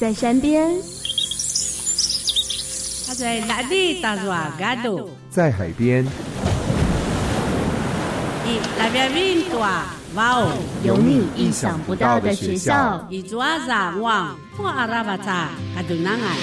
[0.00, 0.66] 在山边，
[3.06, 5.10] 他在哪里打软嘎度？
[5.28, 6.02] 在海边，
[8.46, 10.52] 一那边云朵，哇哦，
[10.82, 13.06] 有你意想不到的学校。
[13.10, 13.58] 一抓
[14.56, 16.34] 破阿拉巴扎，嘎度南岸。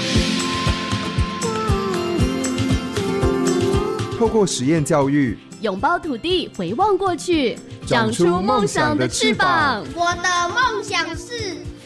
[4.19, 9.83] 透过实验教育，拥抱土地，回望过去，长出梦想的翅膀。
[9.95, 11.76] 我的梦想是当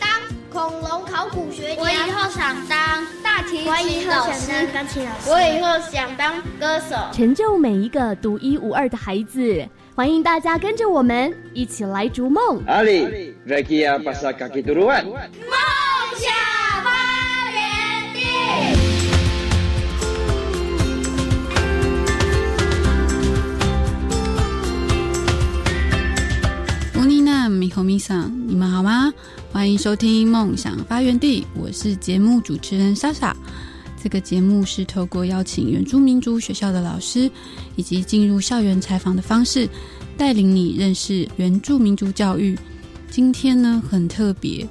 [0.51, 1.81] 恐龙考古学家。
[1.81, 4.51] 我以后想当大提琴老师。
[5.25, 6.97] 我以后想当歌手。
[7.13, 9.65] 成就每一个独一无二的孩子。
[9.95, 12.61] 欢迎大家跟着我们一起来逐梦。
[12.67, 15.05] 阿里，Rekia Pasar Kaki Turuan。
[15.05, 15.15] 梦
[16.17, 16.33] 想
[16.83, 16.91] 发
[17.53, 18.19] 源地。
[26.99, 29.13] 乌尼娜米红米桑，你们好吗？
[29.53, 33.35] 欢迎收听梦想发源地，我是节目主持人莎莎。
[34.01, 37.29] 这个节目是透过邀请原住民族学校的老师，
[37.75, 39.67] 以及进入校园采访的方式，
[40.17, 42.57] 带领你认识原住民族教育。
[43.09, 44.65] 今天呢，很特别，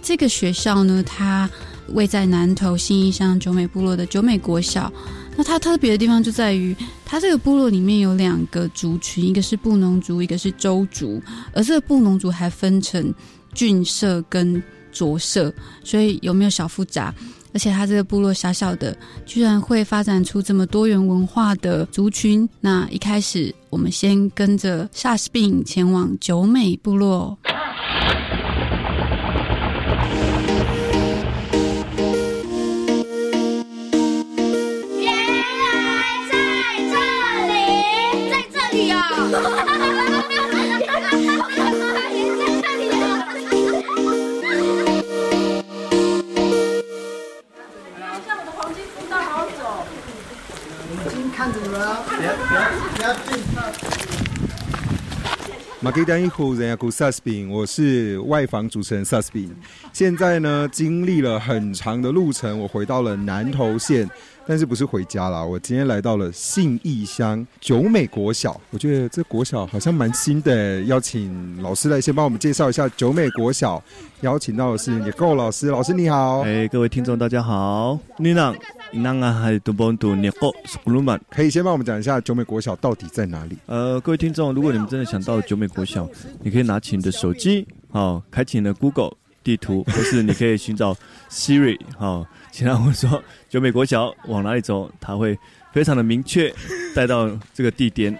[0.00, 1.48] 这个学校呢，它
[1.88, 4.90] 位在南投新义乡九美部落的九美国小。
[5.34, 6.74] 那它特别的地方就在于，
[7.06, 11.22] 它这个部落里面有两个族群，一个是布农族，一个是周族，
[11.54, 13.12] 而这个布农族还分成
[13.54, 15.52] 郡社跟着社，
[15.84, 17.14] 所以有没有小复杂？
[17.54, 22.48] 而且它这个部落小小的，居然会发展出这么多元文化的族群。
[22.60, 27.36] 那一开始，我们先跟着萨斯病前往九美部落。
[55.92, 59.54] 家古萨斯宾，我是外访主持人萨斯宾。
[59.92, 64.08] 现在呢，经历了很长的路程，我回到了南投县，
[64.46, 65.44] 但是不是回家啦？
[65.44, 70.80] 我今天来到了信义乡九美国小，我觉得这国小好像蛮新的。
[70.84, 73.82] 邀请老师来先帮我们介绍一下九美国小。
[74.22, 76.40] 邀请到的是也够老师，老师你好。
[76.40, 77.98] 哎，各位听众大家好。
[78.18, 78.54] 你呢？
[78.94, 80.14] 你那啊还读不读？
[80.14, 81.18] 你够是古鲁曼？
[81.30, 83.56] 可以先帮我们讲一下九美国小到底在哪里？
[83.64, 86.06] 呃，各位听众，如果你们真的想到九美国小，
[86.42, 90.94] 你可以拿起你的手机，好，开启你的 Google 地图，或是你可以寻找
[91.30, 95.38] Siri，好，请他问说九美国小往哪里走，他会
[95.72, 96.52] 非常的明确
[96.94, 98.16] 带到这个地点。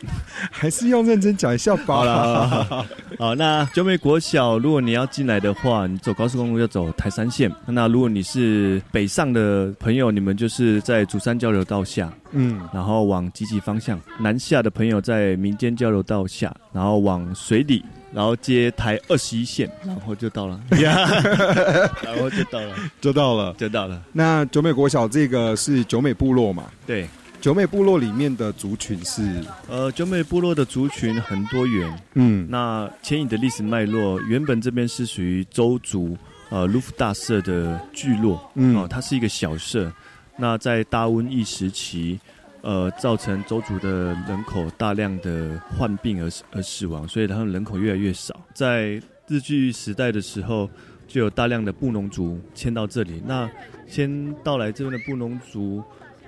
[0.50, 1.84] 还是要认真讲一下吧。
[1.96, 2.86] 好了，
[3.18, 7.50] 好，那九美国小，如果你要进来的话，你走高速公路要走台山线。
[7.66, 23.54] 那如果你是北上的朋友，你们就是在竹山交流道下，嗯，然后往集集方向；南下的朋友在民间交流道下，然后往水里，然后接台二十一线，然后就到了， 然后就到了， 就到了。
[23.58, 24.02] 就到了。
[24.12, 26.64] 那九美国小这个是九美部落嘛？
[26.86, 27.06] 对，
[27.42, 31.92] 九美部落里面的族群是，呃，九美部落的族群很多元。
[32.14, 36.16] 嗯，那牵引的历史脉络，原本这边是属于周族，
[36.50, 39.92] 呃，卢夫大社的聚落，嗯哦，它是一个小社。
[40.36, 42.20] 那在大瘟疫时期，
[42.60, 48.40] 呃，造成周族的人口大量的患病而死而死亡，所以他们人口越来越少。
[48.54, 50.70] 在日据时代的时候，
[51.08, 53.20] 就有大量的布农族迁到这里。
[53.26, 53.50] 那
[53.88, 55.82] 先到来这边的布农族。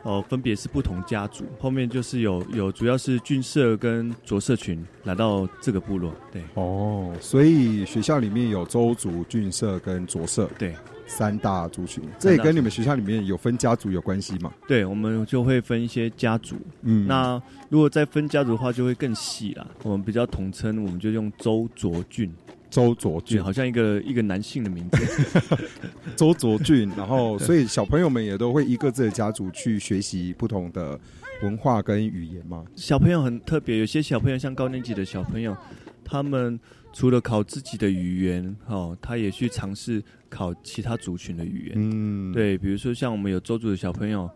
[0.04, 10.74] 哦，分别是不同家族，后面就是有有主要是郡社跟卓社群来到这个部落，对哦，所以学校里面有周族、郡社跟卓社对
[11.06, 14.52] 三大族群，这也跟你们学校里面有分家族有关系嘛？
[14.66, 16.56] 对，我们就会分一些家族。
[16.82, 19.66] 嗯，那如果再分家族的话，就会更细啦。
[19.82, 22.32] 我们比较统称，我们就用周卓郡，
[22.74, 25.40] 周卓俊好像一个一个男性的名字。
[26.18, 30.98] 周卓俊，然后所以小朋友们也都会一个自的家族去学习不同的
[31.42, 32.64] 文化跟语言嘛。
[32.74, 35.56] 小朋友很特别，有些小朋友像高年级的小朋友，
[36.04, 36.58] 他们
[36.92, 41.74] 除了考自己的语言，哦，他也去尝试考其他族群的语言。
[41.76, 44.28] 嗯，对，比如说像我们有周族的小朋友，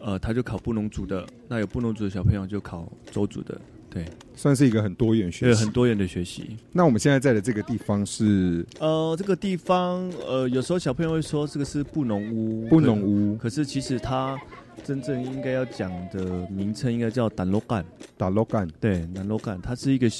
[0.00, 3.58] 呃，他就考布农族的；那有布农族的小朋友就考周族的。
[3.94, 4.04] 对，
[4.34, 5.64] 算是一个很多元学对，习。
[5.64, 6.56] 很多元的学习。
[6.72, 14.36] 那我们现在在的这个地方是呃，这个地方，呃，有时候小朋友会说这个是布农屋，布农屋可，是其实它
[14.82, 17.84] 真正应该要讲的名称应该叫丹罗干。
[18.16, 20.10] 打 logan，对，南罗干，它是一个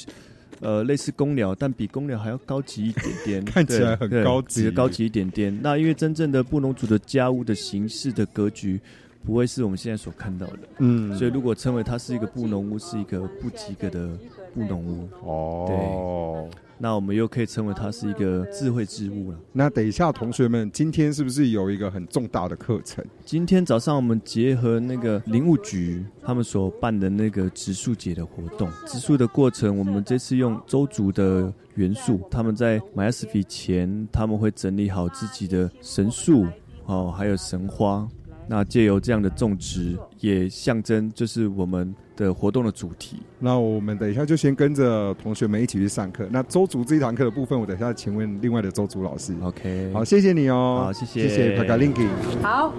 [0.61, 5.61] 呃类似公鸟，但比公鸟还要高级一点点， 看起来很对高级比高级一点点。
[5.61, 8.81] 那因为真正的布农族的家屋的形式的格局，
[9.25, 10.59] 不会是我们现在所看到的。
[10.79, 14.09] 嗯，所以如果称为它是一个布农屋，是一个不及格的
[14.53, 19.39] 布农屋，哦，对那我们又可以称为它是一个智慧之屋了。
[19.53, 23.03] 那等一下，同学们，今天是不是有一个很重大的课程？
[23.25, 36.45] 今天早上我们结合那个林务局他们所办的那个植树节的活动，植树的过程，我们这次用周族的元素，他们在买 s p 前，他们会整理好自己的神树
[36.87, 38.07] 哦，还有神花。
[38.47, 43.23] 那借由这样的种植，也象征就是我们的活动的主题。
[43.39, 46.27] 那我们等一下就先跟着同学们一起去上课。
[46.31, 49.35] 那周族这一堂课的部分，我等一下请问另外的周族老师。
[49.43, 50.83] OK，好，谢谢你哦。
[50.85, 52.07] 好谢谢谢谢 p a g a l i n k
[52.43, 52.75] 好，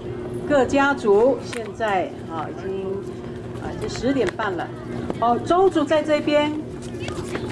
[0.47, 2.81] 各家族现在啊已经
[3.61, 4.67] 啊已经十点半了。
[5.19, 6.51] 哦，周族在这边，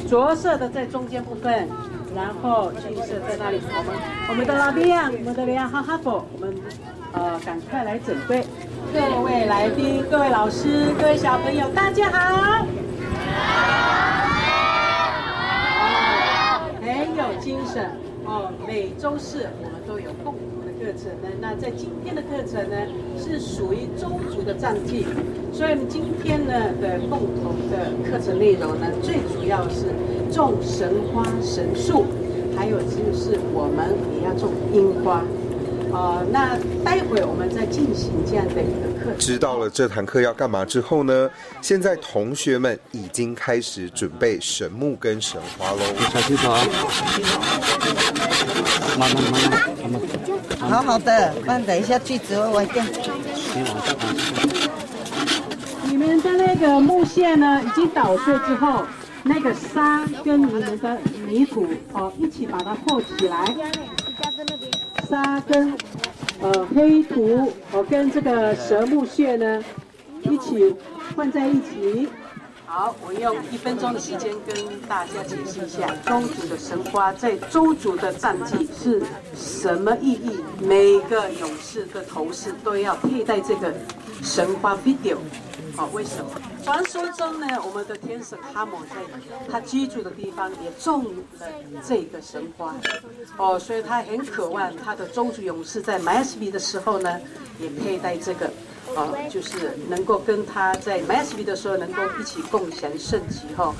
[0.07, 1.67] 着色的在中间部分，
[2.15, 3.59] 然后金色在那里。
[3.67, 3.95] 我们
[4.29, 6.53] 我们的拉比亚，我们的利亚哈哈佛，我们
[7.13, 8.43] 呃赶快来整队。
[8.91, 12.65] 各位来宾、各位老师、各位小朋友，大家好。
[15.77, 17.91] 哦，很有精神
[18.25, 18.51] 哦。
[18.67, 21.29] 每周四我们都有共同的课程呢。
[21.39, 22.75] 那在今天的课程呢，
[23.17, 25.05] 是属于周族的战绩，
[25.51, 29.85] 所以今天呢的共同的课程内容呢，最主要是
[30.31, 32.05] 种神花神树，
[32.57, 35.23] 还有就是我们也要种樱花。
[35.93, 39.17] 呃，那待会我们再进行这样的一个课程。
[39.19, 41.29] 知道了这堂课要干嘛之后呢，
[41.61, 45.79] 现在同学们已经开始准备神木跟神花喽。
[46.11, 46.59] 小心手啊！
[48.97, 50.01] 慢慢慢慢慢
[50.59, 52.83] 慢，好好的，不然等一下锯子会歪掉。
[55.85, 58.83] 你们的那个木屑呢，已经捣碎之后，
[59.21, 60.97] 那个沙跟你们的
[61.27, 63.45] 泥土哦一起把它和起来，
[65.07, 65.75] 沙跟
[66.41, 69.63] 呃黑土哦跟这个蛇木屑呢
[70.23, 70.73] 一起
[71.15, 72.09] 混在一起。
[72.65, 79.03] 好，我用一分钟的时间跟大家解释一下周族的神花在周族的战绩是
[79.35, 80.39] 什么意义。
[80.59, 83.71] 每个勇士的头饰都要佩戴这个
[84.23, 85.17] 神花 video。
[85.75, 86.31] 好，为什么？
[86.63, 88.95] 传说中呢，我们的天使卡姆在
[89.49, 91.47] 他居住的地方也种了
[91.85, 92.75] 这个神花，
[93.37, 97.19] 哦，所以他很渴望他的宗主勇士在 m a s b 的时候呢，
[97.59, 98.51] 也佩戴这个，
[98.95, 103.73] 哦，就是能够跟他在 m a s b 的时候能够一起共享圣旗哈。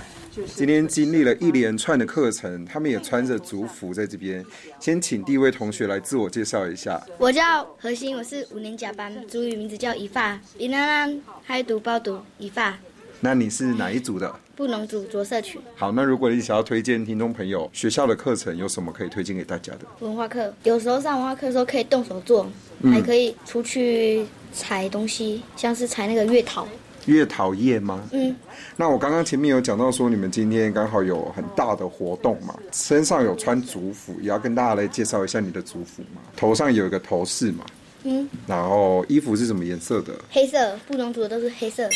[0.55, 4.43] 今天经历了一连串的课程，他们也穿着族服在这边。
[4.79, 6.99] 先请第一位同学来自我介绍一下。
[7.19, 12.75] 我叫何欣，我是五年甲班，主语名字叫一发，林兰兰嗨读包读一发，
[13.19, 14.33] 那你是哪一组的？
[14.55, 19.79] 布农族着色群好，那如果你想要推荐听众朋友学校的课程，有什么可以推荐给大家的？
[19.99, 20.53] 文化课。
[20.63, 22.47] 有时候上文化课的时候可以动手做，
[22.83, 26.67] 还可以出去采东西，像是采那个月桃。
[27.05, 28.07] 月桃叶吗？
[28.11, 28.35] 嗯，
[28.75, 36.21] 那我刚刚前面有讲到说，你们今天刚好有很大的活动嘛，身上有穿族服，也要跟大家来介绍一下你的族服嘛。
[36.35, 37.65] 头上有一个头饰嘛，
[38.03, 40.13] 嗯，然后衣服是什么颜色的？
[40.29, 41.89] 黑色，布农族的都是黑色。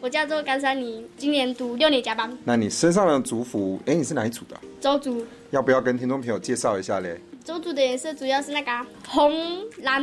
[0.00, 4.58] 我叫做甘山妮，今年读六年甲班，那你身上的族服，哎，你是哪一组的？
[4.80, 5.22] 周族。
[5.50, 7.20] 要不要跟听众朋友介绍一下嘞？
[7.44, 9.30] 周族的颜色主要是那个啊红
[9.82, 10.02] 蓝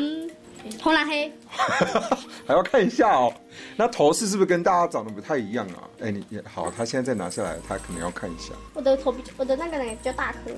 [0.82, 1.32] 红蓝黑。
[2.46, 3.34] 还要看一下哦。
[3.76, 5.88] 那头饰是不是跟大家长得不太一样啊？
[6.02, 8.54] 哎，你也好，他现在再拿下来，他可能要看一下。
[8.74, 10.52] 我的头比我的那个呢比较大颗，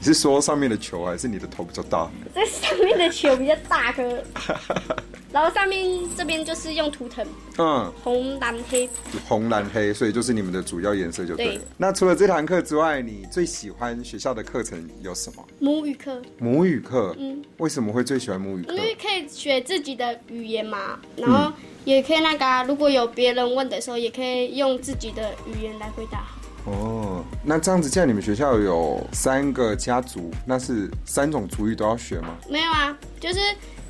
[0.00, 2.10] 你是说上面的球，还是你的头比较大？
[2.34, 4.02] 这上面的球比较大颗，
[5.30, 7.22] 然后上面这边就是用图腾
[7.58, 8.88] 嗯，红蓝黑。
[9.28, 11.52] 红蓝黑，所以就是你们的主要颜色就对了。
[11.56, 15.44] 对那除了这堂课之外，你最喜欢学校的课程有什么？
[15.58, 17.14] 母语课，母语课。
[17.18, 18.78] 嗯，为什么会最喜欢母语课因？
[18.82, 21.52] 为可以学自己的语言嘛，然后
[21.84, 26.24] 也可以那个啊、如果有别人问的时候，也可以用自己的语言来回答。
[26.70, 32.36] 哦，那这样子，既然你们学校有三个家族，那是三种族语都要学吗？
[32.48, 33.40] 没有啊，就是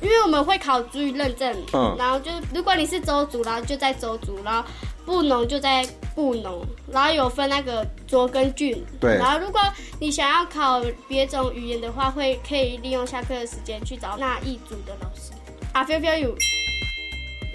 [0.01, 1.95] 因为我们会考族语认证，嗯。
[1.97, 4.67] 然后就如果你是周族，然后就在周族，然后
[5.05, 9.17] 布农就在布农，然后有分那个卓跟郡，对。
[9.17, 9.61] 然后如果
[9.99, 15.31] 你想要考别种语言的话，会可以利用下课的时间去找那一组的老师。
[15.73, 16.35] 啊，feel feel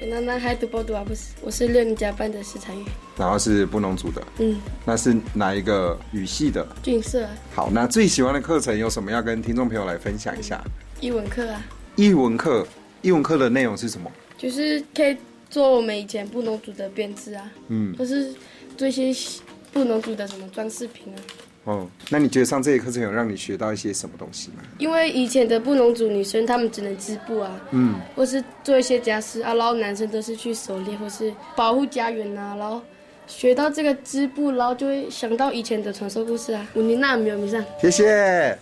[0.04, 1.02] 那那还读不读啊？
[1.06, 2.84] 不是，我是六年甲班的石产语，
[3.16, 6.66] 然后是布农族的，嗯，那是哪一个语系的？
[6.82, 10.62] 俊色啊，好，那最喜欢的课程有什么要跟听众朋友来分享一下？
[11.00, 11.64] 译文课啊，
[11.96, 12.66] 译文课，
[13.00, 14.10] 译文课的内容是什么？
[14.36, 15.16] 就是可以
[15.48, 18.34] 做我们以前布农族的编制啊，嗯，或是
[18.76, 19.14] 做一些
[19.72, 21.18] 布农族的什么装饰品啊。
[21.66, 24.62] 哦，那你觉得上这节课程有让你学到一些什么东西吗？
[24.78, 32.80] 因为以前的布农族女生她们只能织布啊，嗯，或是做一些家事啊，然后男生都是去狩猎或是保护家园啊，然后
[33.26, 36.64] 学到这个织布，然后就会想到以前的传说故事啊。
[36.74, 38.56] 五尼娜没有迷上，谢谢。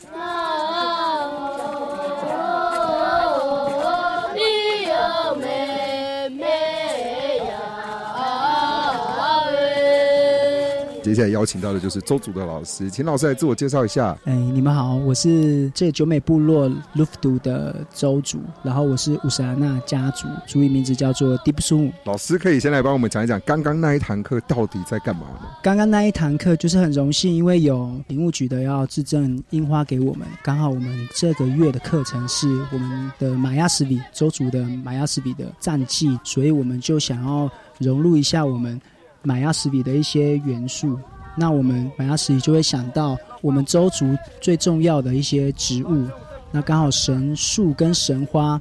[11.04, 14.16] 接下来邀请到的就是周族的老师，请老师来自我介绍一下。
[14.24, 21.90] 哎，你们好，我是这九美部落卢夫都的周族，然后我是乌萨纳家族，族语名字叫做迪布苏。
[22.04, 25.48] 老师可以先来帮我们讲一讲刚刚那一堂课到底在干嘛呢？
[25.62, 38.80] 刚刚那一堂课就是很荣幸，因为有林务局的要制赠樱花给我们，刚好我们这个月的课程是我们的玛雅斯比周族的玛雅斯比的战绩，所以我们就想要融入一下我们。
[39.24, 40.98] 玛雅史比的一些元素，
[41.36, 46.06] 那我们玛雅史比就会想到我们周族最重要的一些植物，
[46.52, 48.60] 那刚好神树跟神花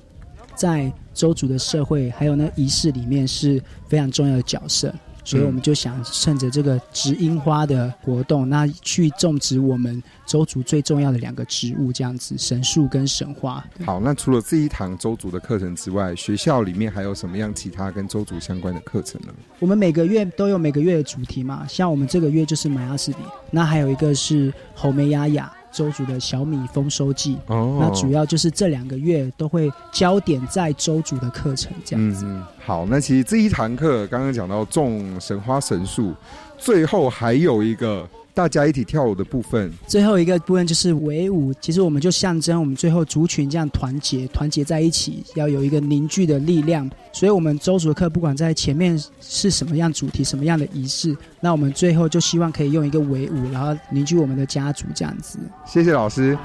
[0.56, 4.94] 在周族的社会还有那仪式里面是非常重要的角色。
[5.24, 13.64] 所以我们就想趁着这个植樱花的活动，那去种植我们周族最重要的两个植物，这样子神树跟神花。
[13.86, 19.34] 好，那除了这一堂周族的课程之外，学校里面还有什么样其他跟周族相关的课程呢？
[19.60, 23.20] 我们每个月都有每个月的主题嘛，像我们这个月就是玛雅斯比，
[23.52, 25.52] 那还有一个是侯梅雅雅。
[25.74, 32.26] 周族的小米丰收季，哦，那主要就是这两个月都会焦点在周族的课程这样子。
[32.26, 36.14] 嗯，好，那其实这一堂课刚刚讲到种神花神树，
[36.58, 38.08] 最后还有一个。
[38.34, 41.54] 大家一起跳舞的部分，最后一个部分就是围舞。
[41.62, 46.90] 其实我们就象征我们最后族群这样团结，团结在一起，要有一个凝聚的力量。
[47.12, 55.38] 所以，我们周族的课不管在前面是什么样主题、什么样的仪式，那我们最后就希望可以用一个围舞，然后凝聚我们的家族这样子。
[55.66, 56.36] 谢谢老师。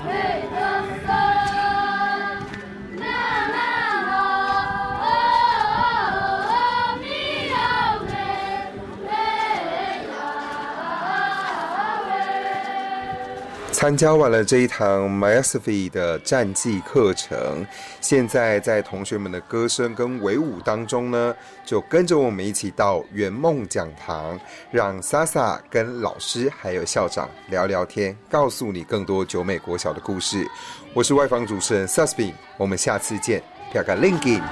[13.88, 17.66] 参加完了这一堂 m y a s p h y 的战绩课程，
[18.02, 24.38] 现在在同学们的歌声跟围舞当中呢，就跟着我们一起到圆梦讲堂，
[24.70, 30.46] 让 Sasa 跟老师还有校长聊聊天，告诉你更多九美国小的故事。
[30.92, 33.42] 我是外访主持人 Susby，我们下次见，
[33.72, 34.42] 票个 Linkin。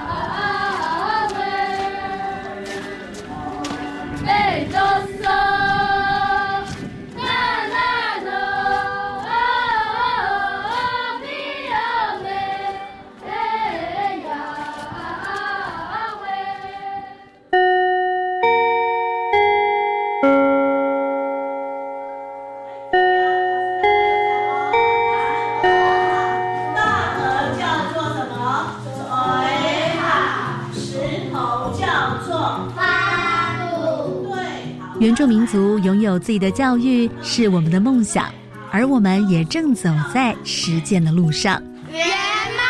[35.47, 38.29] 族拥有自己的教育是我们的梦想，
[38.69, 41.63] 而我们也正走在实践的路上。
[41.89, 42.05] 圆
[42.51, 42.63] 梦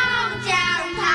[0.45, 0.55] 讲
[0.95, 1.07] 堂，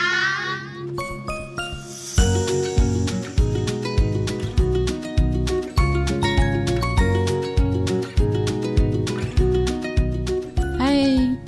[10.78, 10.92] 嗨，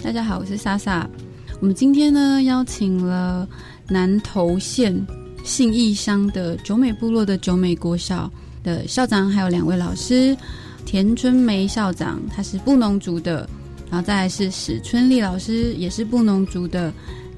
[0.02, 1.10] 大家好，我是莎莎。
[1.60, 3.48] 我们今天呢邀请了
[3.88, 4.94] 南投县
[5.42, 8.30] 信义乡的九美部落的九美国小。
[8.64, 10.36] 的校长还有两位老师，
[10.84, 13.48] 田春梅校长他是布农族的，
[13.90, 16.92] 然后再来是史春丽老师也是布农族的，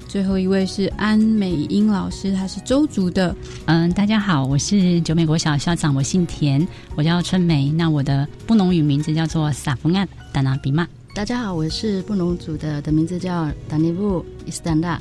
[0.07, 3.35] 最后一位是安美英老师，她是周族的。
[3.65, 6.65] 嗯，大家好，我是九美国小校长，我姓田，
[6.95, 10.87] 我叫春梅，那我的布农语名字叫做萨福亚达纳比玛。
[11.13, 14.99] 大家好，我是布农族的，的名字叫达尼布伊斯坦达。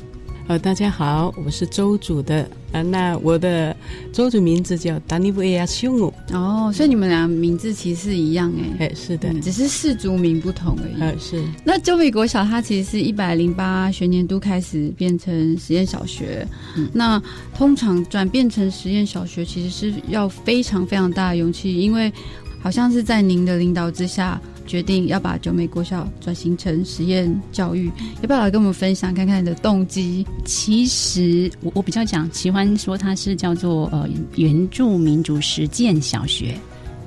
[0.49, 3.77] 呃，大家好，我是周主的，呃，那我的
[4.13, 6.15] 周主名字叫达尼布埃亚修姆。
[6.33, 11.01] 哦，所以你们俩名字其实一样哎，哎，是的，只是氏族名不同而已。
[11.01, 11.43] 呃，是。
[11.65, 16.47] 那周美国小它其实是一百零八学年度开始变成实验小学，
[16.93, 17.21] 那
[17.53, 22.13] 通常转变成实验小学其实是要非常非常大的勇气，因为
[22.61, 24.41] 好像是在您的领导之下。
[24.67, 30.27] 决定要把九美国小转型成实验教育，要不要来跟我们分享看看你的动机？
[30.45, 36.57] 其实我我比较讲喜欢说它是叫做呃原住民族实践小学，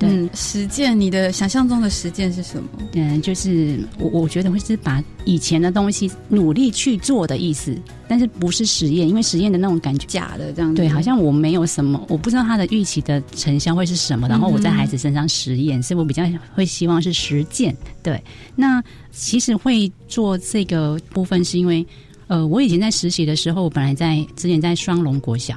[0.08, 2.68] 嗯，实践你的想象中的实践是什么？
[2.92, 7.76] 嗯，就是我我觉得会是把以前的东西努力去做的意思，
[8.08, 10.76] 但是不是实验，因为实验的那种感觉假的这样子。
[10.76, 17.76] 对，好像我没有什么，我不知道他的预期的成效会是什么，然后我在孩子身上实验，所以我比较会希望是实践。
[18.02, 18.22] 对，
[18.56, 21.86] 那其实会做这个部分是因为，
[22.26, 25.56] 呃，我以前在实习的时候，我本来在之前在双龙国小。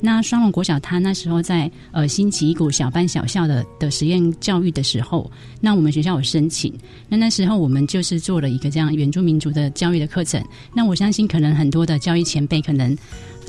[0.00, 6.72] 那双龙国小，他那时候在呃兴起一股小班小校的的实验教育的时候，那我们学校有申请，
[7.08, 10.44] 那那时候我们就是做了一个这样原住民族的教育的课程。
[10.74, 12.96] 那我相信，可能很多的教育前辈可能。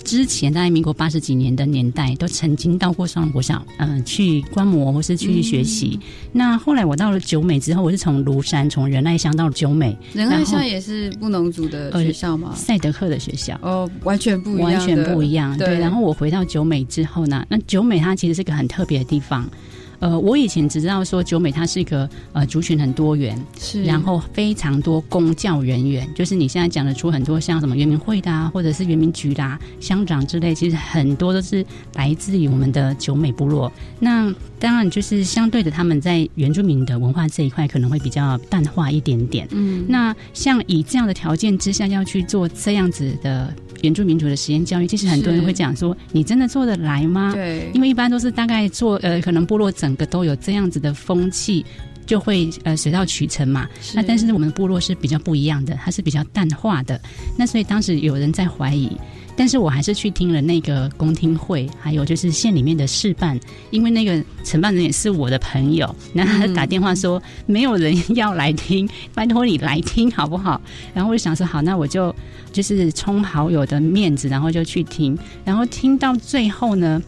[0.06, 6.00] 之前在民国八十几年的年代，都曾经到过双龙国小，嗯，去观摩或是去学习。
[6.32, 12.54] 那后来我到了九美之后，我是从庐山从仁爱乡到九美，仁爱乡也是布农族的学校吗？
[12.56, 15.58] 赛德克的学校哦，完全不一样，完全不一样。
[15.58, 19.50] 对，然后我回到九美之后呢，那九美它其实是个很特别的地方。
[20.00, 33.72] 呃，我以前只知道说九美它是一个呃族群很多元，是，然后非常多公教人员，就是你现在讲得出很多像什么原民会的啊，或者是原民局啦、乡长之类，其实很多都是来自于我们的九美部落。
[34.00, 39.48] 那当然就是相对的，他们在原住民的文化这一块可能会比较淡化一点点。
[39.52, 43.54] 嗯，那像以这样的条件之下要去做这样子的。
[43.86, 51.64] 原住民族的实验教育，其实很多人会讲说：“你真的做得来吗？”对，因为一般都是大概做呃，可能部落整个都有这样子的风气，
[52.06, 53.68] 就会呃水到渠成嘛。
[53.94, 57.00] 那但是我们部落是比较不一样的，它是比较淡化的。
[57.38, 58.92] 那所以当时有人在怀疑。
[59.36, 63.40] 但是我还是去听了那个公听会，还有就是县里面的示办，
[63.70, 70.62] 因为那个承办人也是我的朋友，然后他打电话说没有人要来听，拜托你来听好不好？
[70.94, 72.16] 然后我就想说好，那我就
[72.52, 77.02] 就是充好友的面子，然后就去听，然后听到最后呢。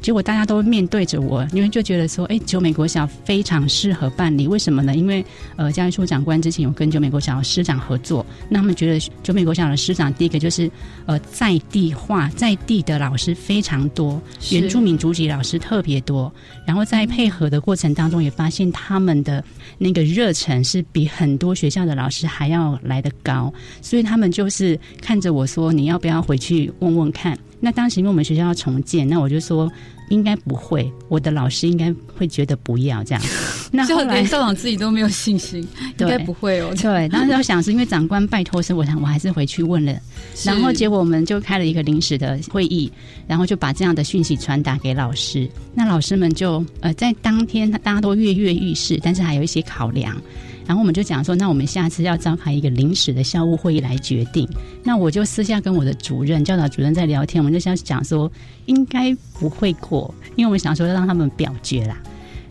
[0.00, 4.94] 结果大家都面对着我，因为就觉得说，哎，九美国小非常适合办理，为什么呢？
[4.96, 5.24] 因为
[5.56, 10.70] 呃，教育处长官之前有跟九美国小师长合作，那他们觉得九美国小的师长第一个就是
[11.06, 16.32] 呃在地化，在地的老师非常多，原住民族籍老师特别多，
[16.66, 19.44] 然后在配合的过程当中也发现他们的
[19.78, 23.52] 那个热忱是比很多学校的老师还要来得高，
[23.82, 27.38] 所以他们就是看着我说，你要不要回去问问看？
[27.60, 29.70] 那当时因为我们学校要重建，那我就说
[30.08, 33.22] 应该不会，我的老师应该会觉得不要这样。
[33.70, 35.60] 那后来校长自己都没有信心，
[35.98, 36.74] 应该不会哦。
[36.80, 39.94] 对，当时我想是因为长官拜托，所以我想我还是回去问了。
[40.44, 42.90] 然后结果我们就开了一个临时的会议，
[43.28, 45.48] 然后就把这样的讯息传达给老师。
[45.74, 50.20] 那老师们就呃在当天大家都跃跃欲试，但是还有一些考量。
[50.70, 54.48] 然后我们就讲说，那我们下次要召开一个临时的校务会议来决定。
[54.84, 58.30] 那我就私下跟我的主任、教导主任在聊天，我们就想讲说，
[58.66, 62.00] 应该不会过，因为我们想说让他们表决啦。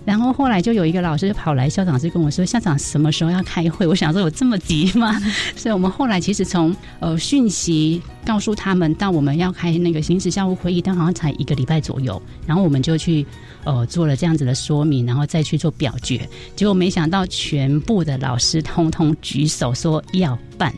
[0.06, 5.20] 然后后来就有一个老师就跑来，校长就跟我说：“校长什么时候要开会？”我想说有这么急吗？
[5.56, 12.20] 所以我们后来其实从呃讯息告诉他们到我们要开那个临时校务会议，但好像才一个礼拜左右。
[12.48, 13.24] 然后我们就去
[13.66, 16.28] 呃做了这样子的说明，然后再去做表决。
[16.56, 20.74] 结果没想到全部的老师通通举手说要办，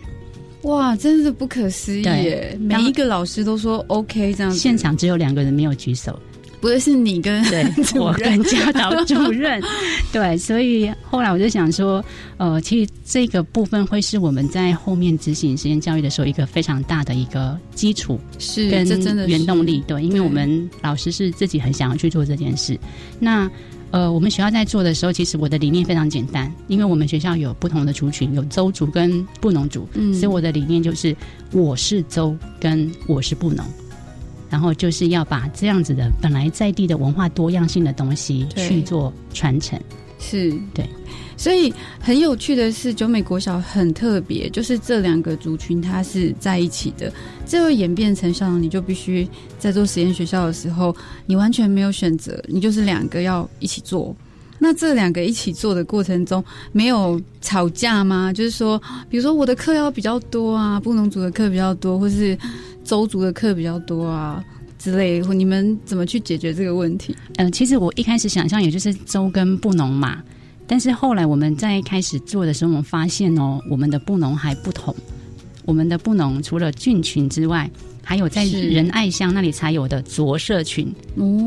[0.63, 2.01] 哇，真是不可思议！
[2.01, 2.57] 耶！
[2.59, 6.19] 每一个老师都说 OK，这样子现场只有两个人没有举手。
[6.61, 7.65] 不是是你跟对，
[7.99, 9.61] 我跟教导主任，
[10.13, 12.03] 对，所以后来我就想说，
[12.37, 22.79] 呃，其实这个部分会是我们在后面执行实验教育的时候一个非常大的一个基础，是跟真的原动力，对，因为我们老师是自己很想要去做这件事。
[23.19, 23.49] 那
[23.89, 31.13] 呃，我们学校在做的时候，其实我的理念非常简单，因为我们学校有不同的族群，有周族跟布农族，嗯，所以我的理念就是
[31.51, 33.65] 我是周，跟我是布农。
[34.51, 39.79] 然后就是要把这样子的本来在地的文化多样性的东西去做传承，
[40.19, 40.85] 是对。
[41.37, 47.11] 所以很有趣的是，九美国小很特别，就是这两个族群它是在一起的，
[47.47, 54.15] 这会演变成像你就必须在做实验学校的时候，你完全没有选择，你就是两个要一起做。
[54.59, 58.31] 那这两个一起做的过程中，没有吵架吗？
[58.31, 62.37] 就是说，比如说我的课要比较多啊，布农族的课比较多，或是。
[62.91, 64.43] 周族的课比较多啊，
[64.77, 67.15] 之类，你们怎么去解决这个问题？
[67.37, 70.21] 嗯，其实我一开始想象也就是周跟布农嘛，
[70.67, 74.93] 但是后来我们在开始做的时候，我们发现哦，我们的布农还不同。
[75.63, 77.71] 我们的布农除了菌群之外，
[78.03, 80.93] 还有在仁爱乡那里才有的着社群，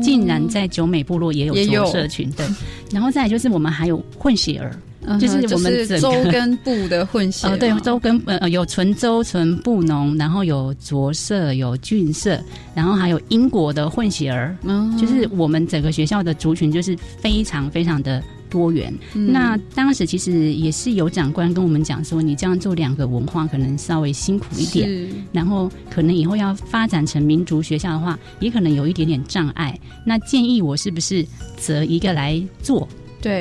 [0.01, 2.27] 竟然在九美部落也有着社群。
[2.31, 2.43] 对，
[2.91, 4.75] 然后再就是我们还有混血儿。
[5.07, 12.39] 嗯就是我们 粥跟布的混 血呃，对吗，粥跟呃有纯粥、纯布农，然后有着色、有菌色，
[12.73, 18.93] 然后还有英国的混血儿，嗯就是我们整个学校的族群就是非常非常的多元。
[19.13, 24.89] 嗯那当时其实也是有长官跟我们讲说，你这样做两个文化可能稍微辛苦一点，
[25.31, 29.77] 然后可能以后要发展成民族学校的话，也可能有一点点障碍。
[30.05, 31.25] 那建议我是不是
[31.57, 32.87] 择一个来做？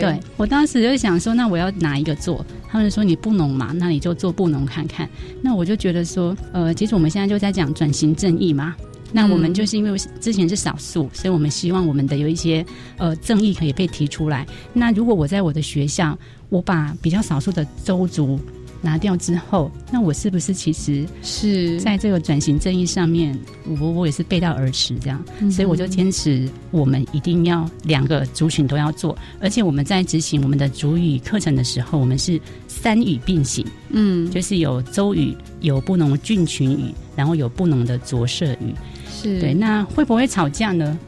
[0.00, 2.44] 对我当时就想说，那我要哪一个做？
[2.68, 5.08] 他们说你不农嘛，那你就做不农看看。
[5.42, 8.74] 那我就觉得说，呃，其实我们现在就在讲转型正义嘛。
[9.12, 12.66] 那我们就是因为之前是少数，所以我们希望我们的有一些
[12.96, 14.44] 呃正义可以被提出来。
[14.72, 16.18] 那如果我在我的学校，
[16.48, 18.40] 我把比较少数的州族
[18.84, 21.80] 拿掉之后，那我是不是其实是。
[21.80, 23.36] 在这个转型正义上面，
[23.80, 25.50] 我我也是背道而驰这样，嗯。
[25.50, 38.74] 所以我就坚持我们一定要两个族群都要做，而且我们在执行我们的主语课程的时候，我们是三语并行，嗯，就是有周语、有布农菌群语，然后有布农的着色语。
[39.10, 39.40] 是。
[39.40, 40.98] 对，那会不会吵架呢？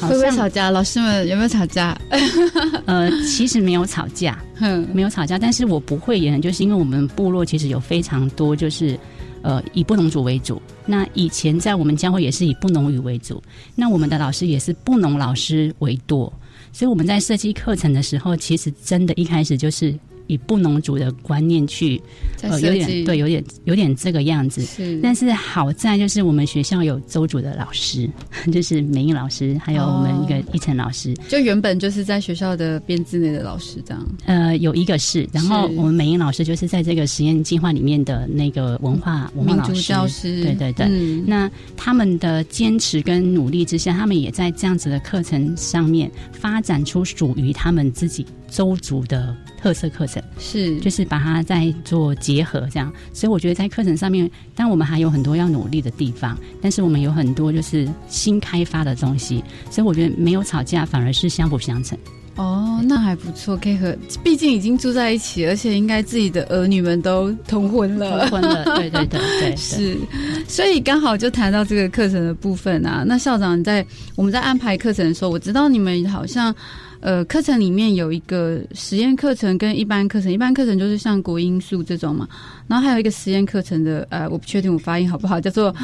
[0.00, 0.70] 好会不会吵架？
[0.70, 1.98] 老师们有没有吵架？
[2.86, 4.38] 呃，其实没有吵架，
[4.92, 8.98] 没有吵架，但是我不会演，就是因为我们部落其实有非常多就是。
[9.40, 10.60] 呃，以布农族为主。
[10.84, 13.40] 那以前在我们教会也是以布农语为主。
[13.76, 16.30] 那我们的老师也是布农老师为多，
[16.72, 19.96] 所以我们在设计课程的时候，其实真的一开始就是
[20.28, 22.00] 以布农族的观念去，
[22.42, 24.62] 呃，有点对，有点有点这个样子。
[24.62, 28.08] 是但是好在就是我们学校有周主的老师，
[28.52, 31.12] 就是美英老师，还有我们一个一晨老师。
[31.28, 34.06] 就原本就是在学校的编制内的老师这样。
[34.26, 40.86] 呃，有一个是，然后我们美英老师就是在这个实验计划里面的那个文化文化老师，教师对对对。
[40.88, 52.92] 嗯那他们的坚持跟努力之下，他们也在这样子的课程上面发展出属于他们自己周族的特色课程，是就是把它在做结合这样。
[53.12, 61.98] 所以我觉得在课程上面，当然我们还有很多要努力的地方，但是我们有很多就是新开发的东西，所以我觉得没有吵架，反而是相辅相成。
[62.36, 63.92] 哦，那还不错，可以和，
[64.22, 69.98] 毕竟已经住在一起，而且应该自己的儿女们都同婚了，同婚了对对对对对 是，
[70.46, 73.02] 所以刚好就谈到这个课程的部分啊。
[73.04, 76.54] 那校长在我们在安排课程的时候，我知道你们好像
[77.00, 82.28] 呃课程里面有一个实验课程跟一般课程，一般课程就是像国音素这种嘛，
[82.66, 85.74] 然后还有一个实验课程的，呃，我不确定我发音好不好，叫做。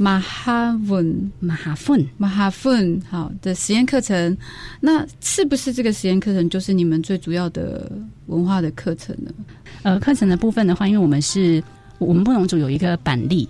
[0.00, 4.38] 马哈文，马哈芬，马哈芬，好的实验课程，
[4.78, 7.90] 那是不是这个实验课程就是你们最主要的
[8.26, 9.32] 文化的课程呢？
[9.82, 11.60] 呃，课程的部分的话，因为我们是
[11.98, 13.48] 我们布农族有一个板栗，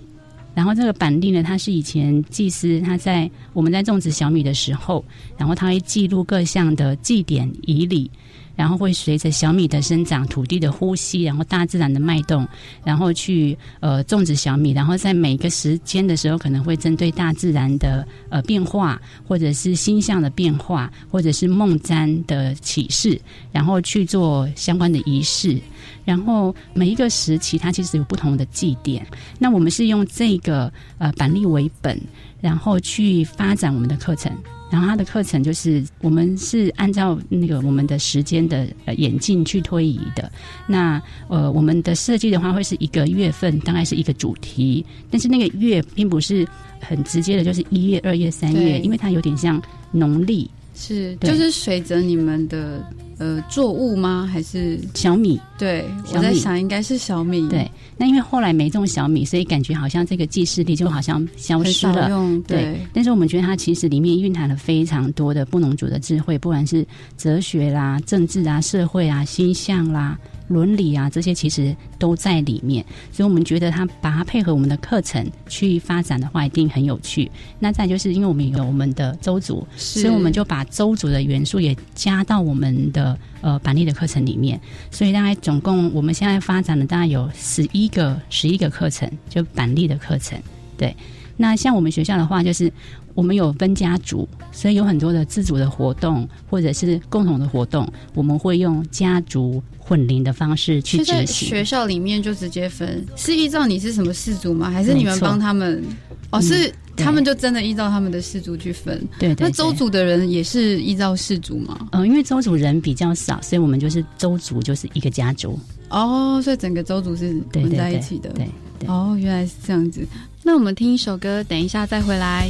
[0.53, 5.03] 然后这个板栗呢，它是以前祭司他在我们在种植小米的时候，
[5.37, 8.11] 然后他会记录各项的祭典仪礼。
[8.59, 12.45] 然后会随着小米的生长、土地的呼吸，然后大自然的脉动，
[12.83, 14.71] 然后去呃种植小米。
[14.71, 23.17] 然后在每个时间的时候，可能会针对大自然的呃变化，或者是星象的变化，或者是梦占的启示，
[23.53, 25.57] 然后去做相关的仪式。
[26.03, 29.07] 然后每一个时期，它其实有不同的祭典。
[29.37, 31.97] 那我们是用这个呃板栗为本，
[32.41, 34.29] 然后去发展我们的课程。
[34.71, 40.31] 然后它的课程就是我们是按照那个我们的时间的呃演进去推移的。
[40.67, 46.47] 那呃我们的设计的话会是一个月份，大概是一个主题，但是那个月并不是
[46.79, 50.49] 很直接的，就是一月、二月、三月，因为它有点像农历。
[50.75, 52.81] 是，就是随着你们的
[53.19, 54.27] 呃作物吗？
[54.31, 55.39] 还是小米？
[55.57, 57.47] 对，我在想应该是小米。
[57.49, 62.09] 对，那因为后来没种小米，所以感觉好像这个记事力就好像消失了。
[62.09, 66.83] 用对对，但是我们觉得它其实里面蕴含了非常多的布农族的智慧，不管是
[67.15, 70.17] 哲学啦、政治啊、社会啊、星象啦。
[70.49, 77.31] 伦理啊，这些其实都在里面，所以我们觉得它把它配合我们的课程去发展的话，一定很有趣。
[77.59, 84.59] 那再就是因为我们有我们的周族，所以我们就把周族的元素也加到我们的呃板栗的课程里面。
[84.91, 90.37] 所以大概总共我们现在发展的大概有十一个十一个课程，就板栗的课程。
[90.75, 90.95] 对，
[91.37, 92.71] 那像我们学校的话，就是
[93.13, 101.49] 我们有分家族，所以有很多的自主的活动或者是共同的活动，我们会用家族混龄的方式去在执行。
[101.49, 104.69] 学校里面就直接分，是依照你是什么氏族吗？
[104.69, 105.83] 还是你们帮他们？
[106.29, 108.99] 哦，嗯是对他们就真的依照他们的氏族去分。
[109.17, 111.89] 对对对那周族的人也是依照氏族吗？
[111.91, 115.59] 呃，因为周族人比较少，所以我们就是周族就是一个家族。
[115.89, 118.29] 哦，所以整个周族是混在一起的。
[118.29, 118.47] 对
[118.77, 120.05] 对哦，原来是这样子。
[120.43, 122.47] 那我们听一首歌，等一下再回来。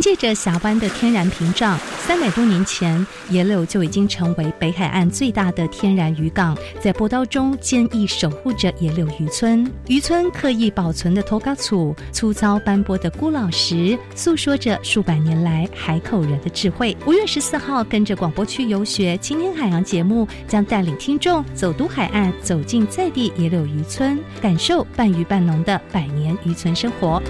[0.00, 9.70] 借着峡湾的天然屏障，三百多年前，野柳就已经成为北海岸最大的天然渔港，在波涛中坚毅守护着野柳渔村。
[9.88, 16.96] 渔村刻意保存的托嘎醋，粗糙斑驳的孤老石，诉说着数百年来海口人的智慧。
[17.06, 27.22] 五月十四号，跟着广播区游学青年海洋节目，将带领听众走读海岸，走进在地野柳渔村，感受半渔半农的百年渔村生活。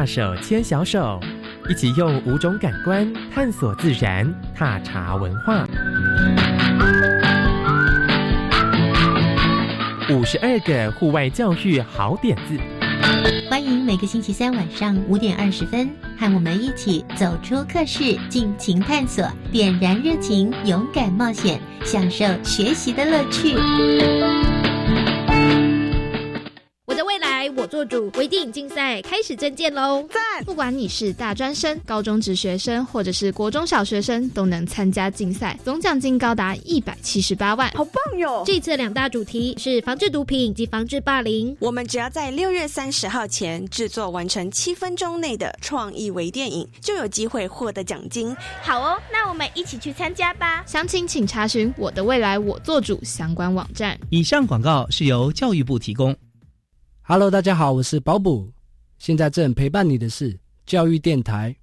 [0.00, 1.20] 大手牵小手，
[1.68, 5.68] 一起用五种感官探索自然，踏查文化。
[10.08, 12.58] 五十二个户外教育好点子，
[13.50, 23.54] 欢迎每个星期三晚上五点二十分，和我们一起走出课室，尽情探索，点燃热情，勇敢冒险，享受学习的乐趣。
[27.56, 30.04] 我做主，微电影竞赛开始征件喽！
[30.10, 30.44] 赞！
[30.44, 38.42] 不管你是大专生、高中职学生，或者是国中小学生，都能参加竞赛，总奖金高达一百七十八万，好棒哟！
[38.46, 41.56] 这次两大主题是防治毒品以及防治霸凌。
[41.60, 48.34] 我们只要在六月三十号前制作完成七分钟内的创意微电影，就有机会获得奖金。
[48.62, 50.64] 好哦，那我们一起去参加吧！
[50.66, 53.98] 详情请查询“我的未来我做主”相关网站。
[54.10, 56.16] 以上广告是由教育部提供。
[57.12, 58.52] Hello，大家好，我是保补。
[59.00, 61.56] 现在正陪伴你的是教育电台。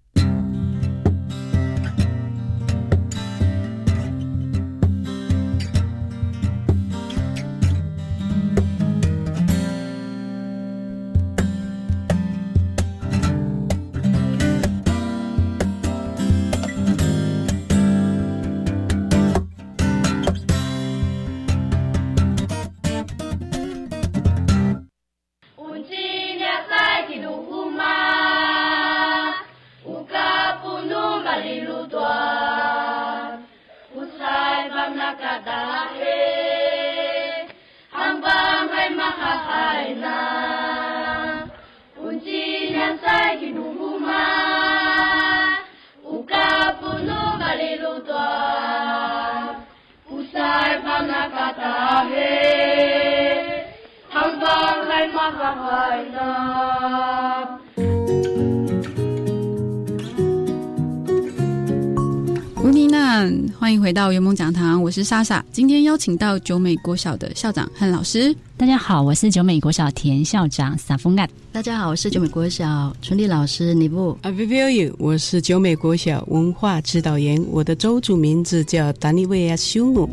[62.63, 65.43] 吴妮娜，欢迎回到圆梦讲堂，我是莎莎。
[65.51, 68.33] 今天邀请到九美国小的校长和老师。
[68.55, 71.29] 大家好，我是九美国小田校长萨峰干。
[71.51, 74.17] 大家好，我是九美国小春丽老师尼布。
[74.21, 80.09] 啊 v i v i u 我是九美国小文化指导员，我的周主名字叫达尼维亚修姆。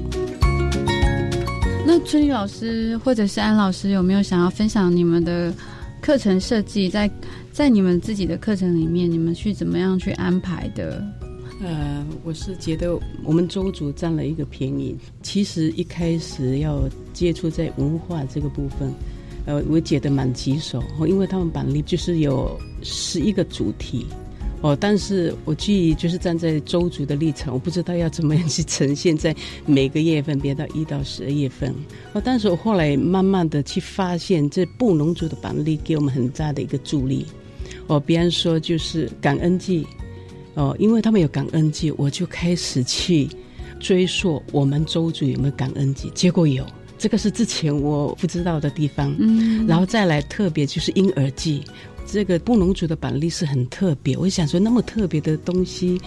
[1.86, 5.52] 那春丽老师或者是安老师，有没有想要分享你们的
[6.00, 6.88] 课程设计？
[6.88, 7.10] 在
[7.52, 11.04] 在你们自己的课程里面，你们去怎么样去安排的？
[11.62, 14.96] 呃，我是觉得我们周主占了一个便宜。
[15.22, 18.90] 其实一开始要接触在文化这个部分，
[19.44, 24.06] 呃，我觉得蛮棘手，因为他们板栗就是有十一个主题。
[24.64, 31.70] 哦，但是我基于就是站在周族的立场，我不知道要怎么样去呈现在每个月份，别到一到十二月份。
[32.14, 37.26] 哦，但是我后来慢慢的去发现，这布农族的板栗给我们很大的一个助力。
[37.88, 39.86] 哦，比方说就是感恩季。
[40.54, 43.28] 哦，因为他们有感恩季，我就开始去
[43.78, 46.64] 追溯我们周族有没有感恩季，结果有，
[46.96, 49.14] 这个是之前我不知道的地方。
[49.18, 51.62] 嗯，然后再来特别就是婴儿季，
[52.06, 56.00] 这个布农族的板栗是很特别，我想说那么特别的东西，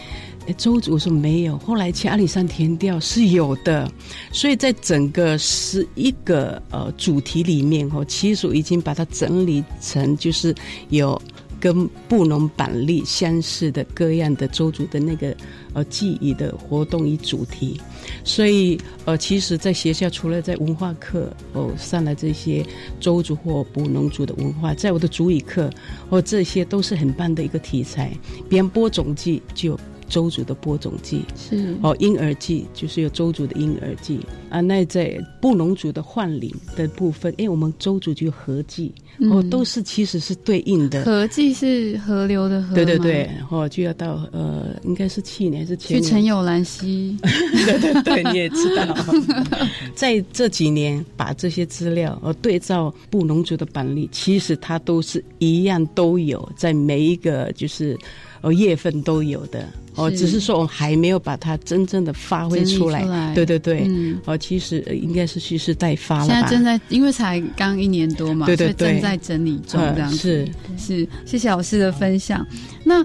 [0.58, 3.92] 周族说没有，后来去阿里山田调是有的，
[4.32, 10.56] 所以在整个十一个呃主题里面哦，其实我已经把它整理成就是
[10.90, 11.22] 有。
[11.60, 15.36] 跟布农板栗相似的各样的周族的那个
[15.74, 17.80] 呃记忆的活动与主题，
[18.24, 22.66] 所以呃，其实，在学校除了在文化课哦上了这些
[23.00, 25.70] 周族或布农族的文化，在我的主语课
[26.10, 28.12] 哦，这些都是很棒的一个题材。
[28.48, 34.62] 边播种季就周族的播种季，是哦，婴儿季就是有周族的婴儿季啊。
[34.62, 38.94] 那在布农族的换领的部分，因为，我们周族就有河季。
[39.32, 41.04] 哦，都是其实是对应的。
[41.04, 47.18] 河季是河流的河，对对对，哦，就要到呃，应该是去年还是前年去陈友兰溪。
[47.66, 48.96] 对对对，你也知道，
[49.96, 57.98] 在这几年把这些资料呃对照布农族的版例，其实它都是一样都有，在每一个就是
[58.42, 59.68] 呃月份都有的。
[59.96, 63.34] 哦，只是说我们还没有把它真正的发挥出来。
[63.34, 63.90] 对对对，
[64.26, 66.48] 哦，其实应该是蓄势待发了现在？
[66.48, 70.18] 正在，因为才刚一年多嘛，对对对正在整理中呃这样子。
[70.18, 72.46] 是是，谢谢老师的分享。
[72.84, 73.04] 那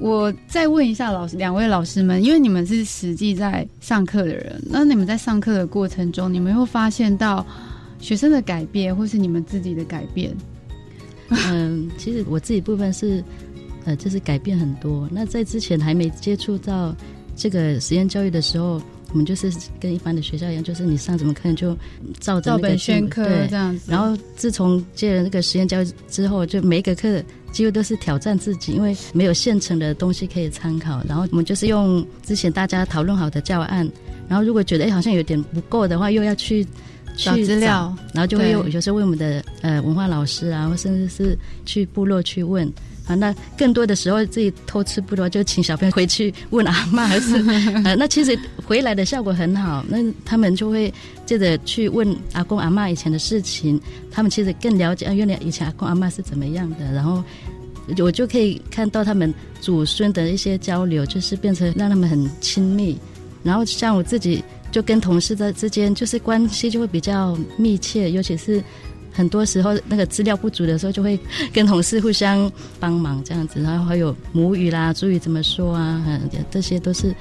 [0.00, 7.46] 我再问一下老师，两位老师们，因为你们是实际在上课的人，那你们在上课的过程中，你们会发现到
[8.00, 10.34] 学生的改变，或是你们自己的改变？
[11.48, 13.22] 嗯，其实我自己部分是，
[13.84, 15.08] 呃，就是改变很多。
[15.10, 16.94] 那在之前还没接触到
[17.36, 21.76] 这个实验教育的时候，我们就是跟一般的学校一样，就是你上什么课你就
[22.20, 31.02] 照着那照本个宣科对这样子然后自从接了那个实验教育之后，就每一个课几乎都是挑战自己，因为没有现成的东西可以参考。
[31.08, 33.88] 然后我们就是用之前大家讨论好的教案，
[34.28, 36.66] 然后如果觉得哎好像有点不够的话，又要去。
[37.16, 42.68] 去找资料然后就会对有有时候问我们的呃文化老师啊，或甚至是去部落去问
[43.06, 43.14] 啊。
[43.14, 47.36] 那更多的时候自己偷吃不多，就请小朋友回去问阿妈，还是
[47.84, 49.84] 呃，那其实回来的效果很好。
[49.88, 50.92] 那他们就会
[51.24, 57.22] 接着去问阿公阿妈以前的事情，他们其实更了解啊，原来以前阿公阿妈是怎么样的，然后。
[57.98, 62.98] 我就可以看到他们祖孙的一些交流，就是变成让他们很亲密。
[63.42, 68.64] 然后像我自己就跟同事在之间，就是关系就会比较密切，尤其是
[69.14, 71.18] 很多时候那个资料不足的时候，就会
[71.54, 73.60] 跟同事互相帮忙这样子。
[73.62, 77.14] 然后还有母语啦、主语怎么说啊，嗯，这些都是。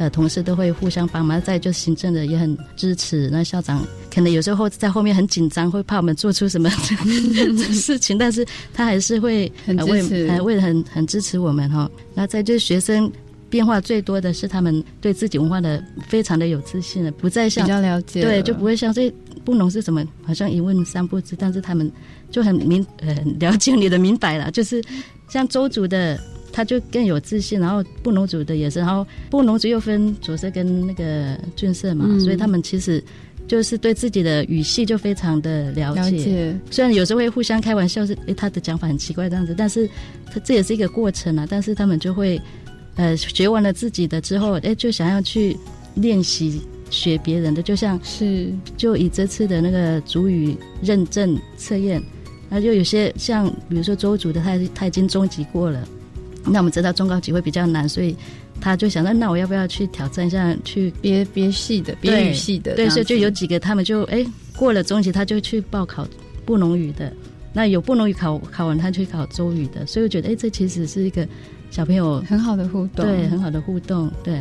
[0.00, 3.28] 呃，同事都会互相帮忙，再就行政的也很支持。
[3.32, 3.84] 那校长
[4.14, 6.70] 可能有时候在后面很紧张，会怕我们做出什么
[7.74, 9.50] 事情，但是他还是会
[9.88, 11.90] 为支持呃为了很很支持我们哈。
[12.14, 13.10] 那再就是学生
[13.50, 19.12] 变化最多的是他们对自己文化的非常的有自信了，不再像比较了解对，就不会像这
[19.44, 21.90] 不农是什么，好像一问三不知，但是他们
[22.30, 24.82] 就很明呃了解你的明白了，就是
[25.28, 26.18] 像周族的。
[26.50, 33.04] 他就更有自信，然后布农族的也是，然后布农族又分左色跟那个俊色嘛，嗯所以他们其实
[33.46, 36.00] 就是对自己的语系就非常的了解。
[36.00, 39.88] 了解虽然有时候会互相开玩笑是，诶他的讲法很奇怪这样子，但是
[40.32, 41.46] 他这也是一个过程啊。
[41.48, 42.40] 但是他们就会
[42.96, 45.56] 呃学完了自己的之后，诶就想要去
[45.94, 52.02] 练习学别人的，就像是就以这次的那个主语认证测验，
[52.48, 55.86] 那就有些像比如说周主的他他已经中级过了。
[56.44, 58.16] 那我们知道中高级会比较难，所以
[58.58, 64.24] 他就想到，那我要不要去挑战一下，去别别系的、别语系的这对，所以就有几个他们就哎
[64.56, 66.08] 过了中级，他就去报考
[66.46, 67.12] 布农语的。
[67.52, 69.84] 那有布农语考考完，他去考周语的。
[69.84, 71.26] 所以我觉得，哎，这其实是一个
[71.70, 74.40] 小朋友很好的互动，对，很好的互动，对。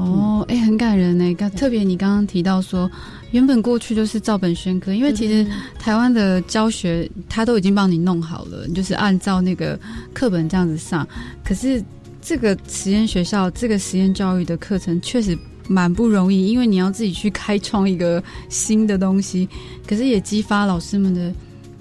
[0.00, 1.34] 哦，哎、很感人呢。
[1.34, 2.90] 刚特别你刚刚提到说，
[3.32, 5.46] 原本过去就是照本宣科，因为其实
[5.78, 9.78] 台湾的教学他都已经帮你弄好了，你就是按照那个
[10.14, 11.06] 课本这样子上。
[11.44, 11.84] 可是
[12.22, 15.36] 这个实验学校这个实验教育的课程确实
[15.68, 19.46] 蛮不容易，因为你要自己去开创一个新的东西，
[19.86, 21.30] 可是也激发老师们的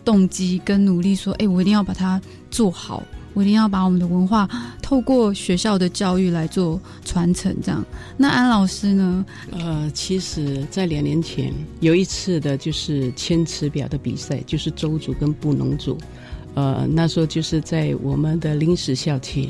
[0.04, 2.20] 动机跟努力，说，哎、我一定要把它
[2.52, 3.02] 做好。
[3.40, 4.50] 我一定要把我们的文化
[4.82, 7.82] 透过学校的教育来做传承，这样。
[8.18, 9.26] 那安老师呢？
[9.52, 15.98] 呃，其实，在两年前有一次的就是千词表的比赛，就是周组跟布农组，
[16.54, 19.48] 呃，那时候就是在我们的临时校区。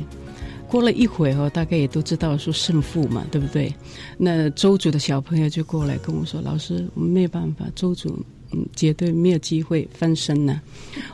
[0.68, 3.74] 过了一会哦，大概也都知道说胜负嘛，对不对？
[4.20, 8.24] 那周组的小朋友就过来跟我说：“老师，我们没有办法，周组
[8.76, 10.62] 绝对没有机会翻身呢、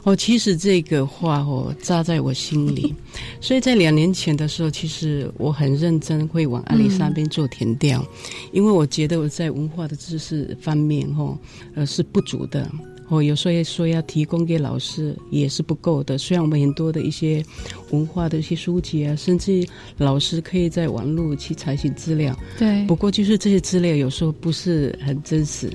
[0.04, 2.94] 哦，其实这个话哦扎在我心里，
[3.42, 8.06] 所以在两年前的时候，其实我很认真会往阿里山边做填调，
[8.52, 11.38] 因为我觉得我在文化的知识方面哦，
[11.76, 12.70] 呃是不足的。
[13.08, 16.18] 哦，有时候说要提供给老师也是不够的。
[16.18, 17.46] 虽然我们很多的一些
[17.92, 19.64] 文化的一些书籍啊，甚至
[19.98, 25.70] 老师可以在网络去查询资料，对，不过就是这些资料有时候不是很真实。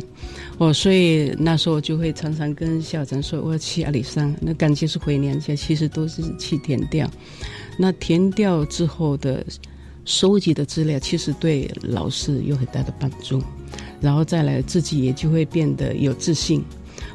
[0.59, 7.09] 哦，所以那时候就会常常跟校长说我要去阿里山，那感觉是回娘家，其实都是去填掉。
[7.79, 9.47] 那填掉之后的
[10.05, 13.41] 收集的资料，其实对老师有很大的帮助，
[14.01, 16.63] 然后再来自己也就会变得有自信。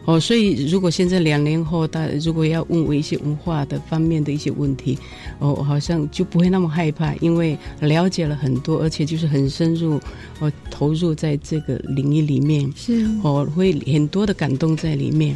[0.05, 4.97] 哦，所以如果现在两年后，大如果要问我一些文化的方面的一些问题，
[5.39, 9.99] 哦，我好像就不会那么害怕，因为了解了很多，而且就是很深入，
[10.39, 15.35] 哦，投入在这个领域里面，是哦，会很多的感动在里面。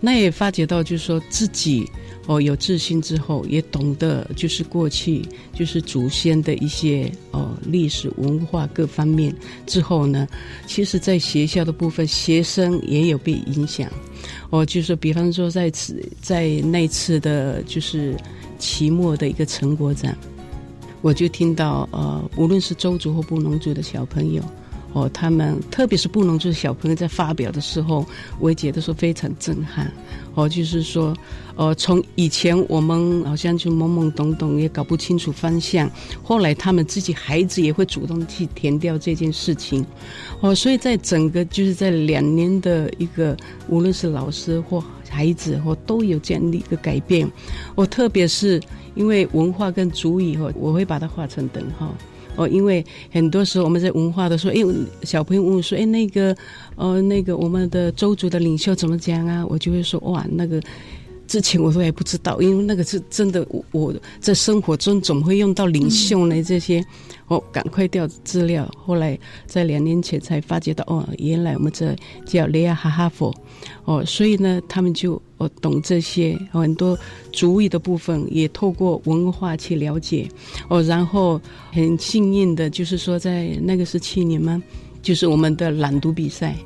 [0.00, 1.90] 那也发觉到，就是说自己
[2.26, 5.22] 哦有自信之后，也懂得就是过去
[5.52, 9.34] 就是祖先的一些哦历史文化各方面
[9.66, 10.26] 之后呢，
[10.66, 13.90] 其实在学校的部分，学生也有被影响。
[14.48, 18.16] 哦，就是比方说在此在那次的就是
[18.58, 20.16] 期末的一个成果展，
[21.02, 24.42] 我就听到呃，无论是周族或布农族的小朋友。
[24.94, 28.06] 哦，他们特别是布农族小朋友在发表的时候，
[28.38, 29.92] 我也觉得说非常震撼。
[30.36, 31.14] 哦，就是说，
[31.56, 35.90] 呃，从以前我们好像就懵懵懂懂，也搞不清楚方向，
[36.22, 39.84] 后来他们自己孩子也会主动去填掉这件事情。
[40.40, 43.36] 哦，所以在整个就是在两年的一个，
[43.68, 47.30] 无论是老师或孩子或都有这样的一个改变。
[47.76, 48.60] 我特别是
[48.96, 51.94] 因为文化跟主语哈，我会把它画成等号。
[52.36, 56.36] 哦，因为很多时候我们在文化的时候，哎，小朋友问我说，哎，那个，
[56.76, 59.46] 呃，那个我们的周族的领袖怎么讲啊？
[59.48, 60.60] 我就会说，哇，那个
[61.26, 66.42] 之前我都还不知道，因为那个是真的，我我在生活中怎么会用到领袖呢？
[66.42, 66.84] 这些，
[67.28, 68.68] 哦，赶快调资料。
[68.76, 71.94] 后来在两年前才发觉到，哦，原来我们这
[72.26, 73.32] 叫雷亚哈哈佛，
[73.84, 75.20] 哦，所以呢，他们就。
[75.44, 76.98] 我懂这些很多
[77.30, 80.26] 主语的部分，也透过文化去了解
[80.70, 80.82] 哦。
[80.84, 81.38] 然后
[81.70, 84.62] 很幸运的，就是说在那个是去年吗？
[85.02, 86.56] 就是我们的朗读比赛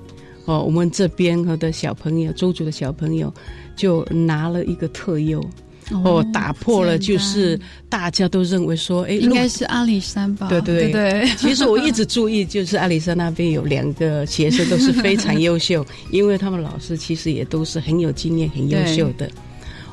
[0.45, 3.35] 哦，我们这边和的小朋友，周族的小朋友
[3.75, 5.45] 就拿了一个特优。
[5.91, 7.59] 哦，打破了就是
[7.89, 10.49] 大家都认为说，哎，应该是阿里山吧？
[10.49, 11.27] 对对对。
[11.37, 19.31] 其实我一直注意，就是阿里山那边有两个学生都是非常优秀， 因为他们老师其实也都是很有经验、很优秀的。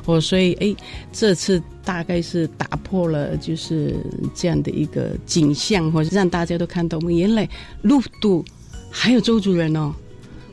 [0.04, 0.74] 哦，所以哎，
[1.12, 3.96] 这次大概是打破了就是
[4.34, 7.48] 这样的一个景象，或者让大家都看到我们原来
[7.82, 8.44] 陆渡
[8.90, 9.94] 还有周族人哦，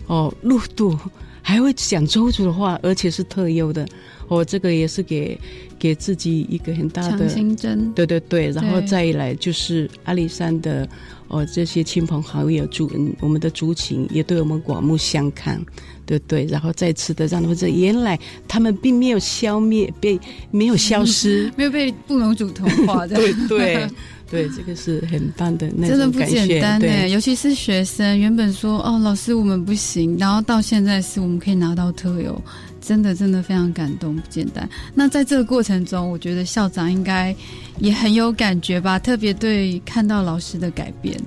[0.07, 0.97] 哦，陆渡
[1.41, 3.87] 还会讲周族的话，而且是特优的。
[4.27, 5.39] 我这个也是给
[5.77, 10.87] 给自己一个很大的心针，对对对，然后再来就是阿里山的
[11.27, 15.61] 哦，这些亲朋好友族，我们的族群也对我们刮目相看，
[16.05, 18.17] 对对，然后再次的让他们这原来
[18.47, 20.19] 他们并没有消灭，被
[20.51, 23.87] 没有消失， 没有被布农族同化， 对对
[24.31, 32.41] 对，这个是很棒的，那真的不简单呢，尤其是学生原本说哦，老师我们不行，然后到现在是我们可以拿到特有。
[32.85, 34.69] 真的，真的非常感动，不简单。
[34.93, 37.33] 那在这个过程中，我觉得校长应该
[37.79, 41.17] 也很有感觉吧，特别对看到老师的改变。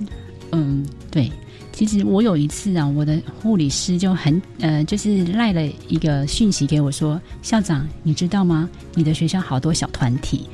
[0.51, 1.31] 嗯，对。
[1.73, 8.67] 其实我有一次啊，我的护理师就很呃，就是赖了一个讯息给我说：“校长，你知道吗？
[8.95, 10.47] 你的学校好多小团体。”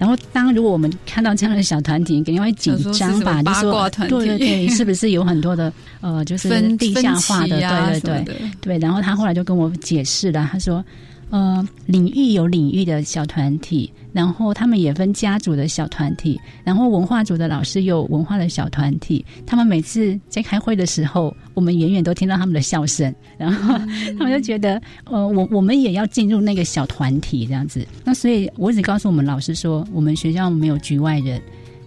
[0.00, 3.42] 然后，当如果我们看到这样的小团体，肯定会紧张吧？
[3.42, 5.70] 就说对对对，是不是有很多的
[6.00, 6.48] 呃，就是
[6.78, 7.60] 地下化的？
[7.60, 8.78] 对对对对。
[8.78, 10.82] 然后他后来就跟我解释了，他说。
[11.30, 19.24] 呃，领域有领域的小团体，然后他们也分家族的小团体，然后文化组的老师有文化的小团体。
[19.46, 23.78] 他们每次在开会的时候，我们远远都听到他们的笑声，然后
[24.18, 27.86] 他们就觉得，呃，我我们也要进入那个小团体这样子。
[28.04, 31.40] 那所以我只告诉我们老师说，我们学校没有局外人，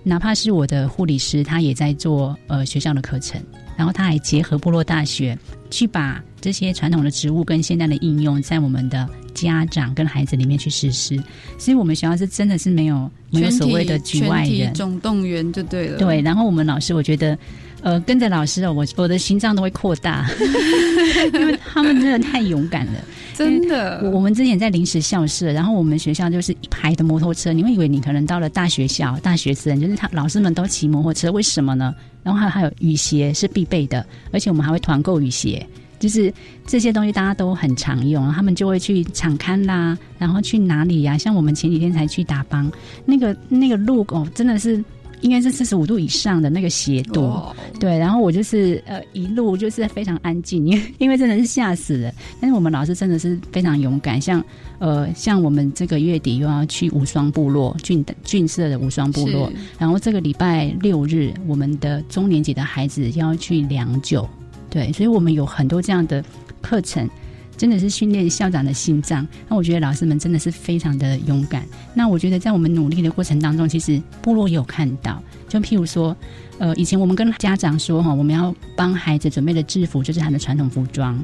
[0.04, 3.42] 哪怕是我的护理师，他也在做呃学校的课程。
[3.76, 5.36] 然后他还结合部落大学，
[5.72, 11.18] 去把这些传统的植物跟现代的应用，在我们的家长跟孩子里面去实施。
[11.58, 15.98] 所以，我们学校是真的是没有没有所谓的局外人总动员就对了。
[15.98, 17.36] 对，然后我们老师，我觉得，
[17.82, 20.30] 呃，跟着老师哦，我我的心脏都会扩大，
[21.34, 23.04] 因为他们真的太勇敢了，
[23.38, 24.10] 真的。
[24.14, 31.94] 我们之前在临时校舍，然后我们学校就是一排的摩托车，你会以为你可能到了大学校，大学生就是他老师们都骑摩托车，为什么呢？
[32.24, 35.66] 然后还还有雨鞋是必备的，而且我们还会团购雨鞋，
[36.00, 36.34] 就是
[36.66, 41.18] 这些东西大家都很常用，他们就会去场刊啦，然后去哪里呀？
[41.18, 42.72] 像我们前几天才去打帮，
[43.06, 44.84] 那个那个路哦，真的是。
[45.24, 47.34] 应该是四十五度以上的那个斜度，
[47.80, 47.98] 对。
[47.98, 52.14] 然后我就是呃一路就是非常安静，因为 因为真的是吓死了。
[52.40, 54.44] 但是我们老师真的是非常勇敢，像
[54.80, 64.30] 呃像我们这个月底又要去无双部落郡郡社的无双部落，然后这个礼拜六日我们的中年级的孩子要去良久，
[64.70, 66.24] 对，所以我们有很多这样的
[66.62, 67.10] 课程。
[67.58, 69.28] 真的是训练校长的心脏。
[69.48, 71.66] 那我觉得老师们真的是非常的勇敢。
[71.94, 75.22] 那我觉得在我们努力的过程当中，其实部落也有看到。
[75.48, 76.16] 就譬如说，
[76.58, 81.24] 呃，以前我们跟家长说哈，我们要帮孩子准备的制服就是他的传统服装。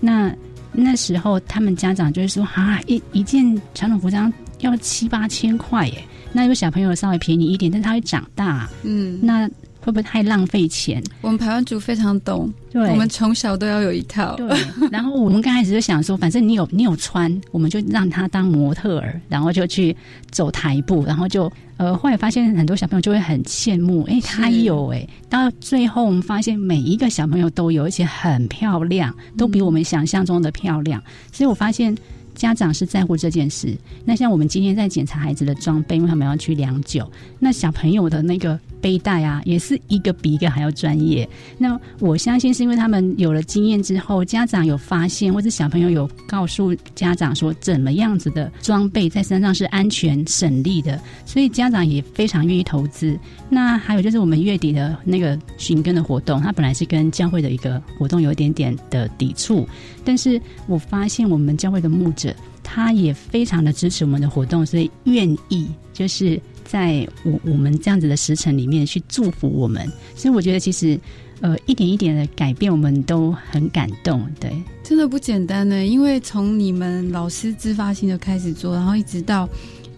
[0.00, 0.34] 那
[0.72, 6.04] 那时候他们家长就会说啊，一一件传统服装要七八千块耶。
[6.32, 8.68] 那有小朋友稍微便宜一点，但他会长大。
[8.82, 9.48] 嗯，那。
[9.88, 11.02] 会不会太浪费钱？
[11.22, 14.36] 我们台湾族非常懂，对，我们从小都要有一套。
[14.36, 14.46] 对，
[14.92, 19.96] 然后我们刚开始就想说，反正你有你有穿，我们就让他当模特儿，然后就去
[20.30, 31.02] 走台步，然后就呃，后来发现很多小朋友就会很羡慕，哎，他有哎，到最后我们发现每一个小朋友都有，而且很漂亮，都比我们想象中的漂亮。
[31.32, 31.96] 所以我发现
[32.34, 33.74] 家长是在乎这件事。
[34.04, 38.60] 那像我们今天在检查孩子的装备，因为他们要去量酒，那小朋友的那个。
[38.80, 41.28] 背带啊，也是一个比一个还要专业。
[41.56, 53.18] 那我相信是因为他们有了经验之后，家长有发现，或者小朋友有告诉家长说怎么样子的装备在身上是安全省力的，所以家长也非常愿意投资。
[53.48, 59.66] 那还有就是我们月底的那个寻根的活动，它本来是跟教会的一个活动有一点点的抵触，
[60.04, 66.40] 但是我发现我们教会的牧者他也非常的支持我们的活动，所以愿意就是
[66.70, 69.90] 在我我们这样子的时辰里面去祝福我们。
[70.14, 71.00] 所以我觉得其实
[71.40, 74.24] 呃一点一点的改变，我们都很感动。
[74.38, 74.52] 对，
[74.84, 79.48] 真的不简单呢，因为从你们老师自发性的开始做，然后一直到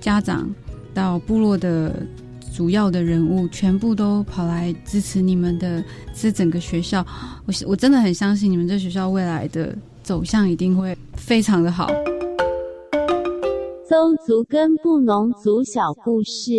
[0.00, 0.48] 家长
[0.94, 1.94] 到部落的。
[2.52, 7.06] 主要的人物全部都跑来支持你们的这整个学校，
[7.46, 11.88] 我我真的很相信你们这学校未来的走向一定会非常的好。
[13.90, 16.52] 邹族跟布农族小故事。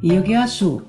[0.00, 0.80] 有个数，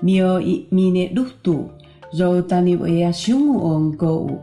[0.00, 1.68] 苗一米的路度，
[2.10, 4.38] 肉当你为啊凶旺购物。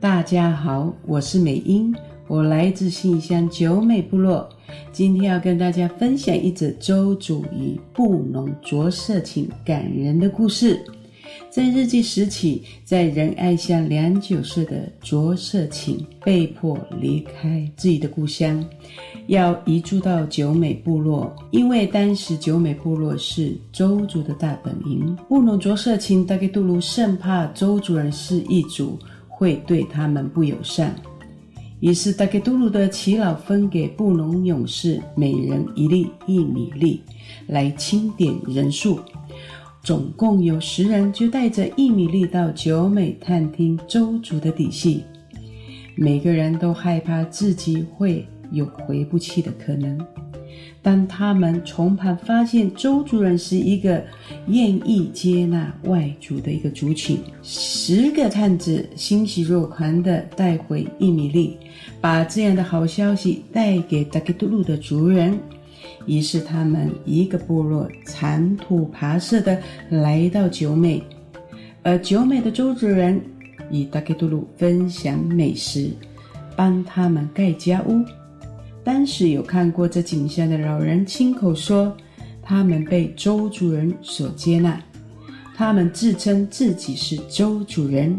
[0.00, 1.94] 大家好，我是美英，
[2.26, 4.48] 我来自信乡九美部落。
[4.90, 10.84] 今天要跟大家分享一则周主与布农着色情感人的故事。
[11.50, 18.64] 在日记时起，在仁爱乡良久社的着色情被迫离开自己的故乡，
[19.26, 25.16] 要移住到九美部落，因为当时九美部落是周族的大本营。
[25.28, 28.98] 布农着色情大概杜鲁生怕周族人是一族。
[29.28, 30.94] 会对他们不友善，
[31.80, 37.00] 于是大概杜鲁的耆老分给布农勇士每人一粒一米粒，
[37.46, 39.00] 来清点人数。
[39.82, 45.04] 总共有十人，就带着一米粒到九美探听周族的底细。
[45.96, 49.98] 每个人都害怕自己会有回不去的可能。
[50.82, 54.02] 当他们从旁发现周族人是一个
[54.48, 61.56] 愿意接纳外族的一个族群，十个探子欣喜若狂地带回一米粒，
[62.00, 65.38] 把这样的好消息带给达克杜鲁的族人。
[66.10, 69.56] 于是他们一个部落长途跋涉的
[69.88, 71.00] 来到九美，
[71.84, 73.22] 而九美的周族人
[73.70, 75.88] 与达克杜鲁分享美食，
[76.56, 78.04] 帮他们盖家屋。
[78.82, 81.96] 当时有看过这景象的老人亲口说，
[82.42, 84.82] 他们被周主人所接纳，
[85.54, 88.18] 他们自称自己是周主人。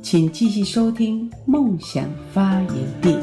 [0.00, 2.72] 请继续收听《梦想发源
[3.02, 3.20] 地》。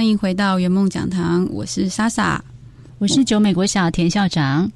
[0.00, 2.42] 欢迎回到圆梦讲堂，我是莎莎，
[2.96, 4.72] 我是九美国小田校长。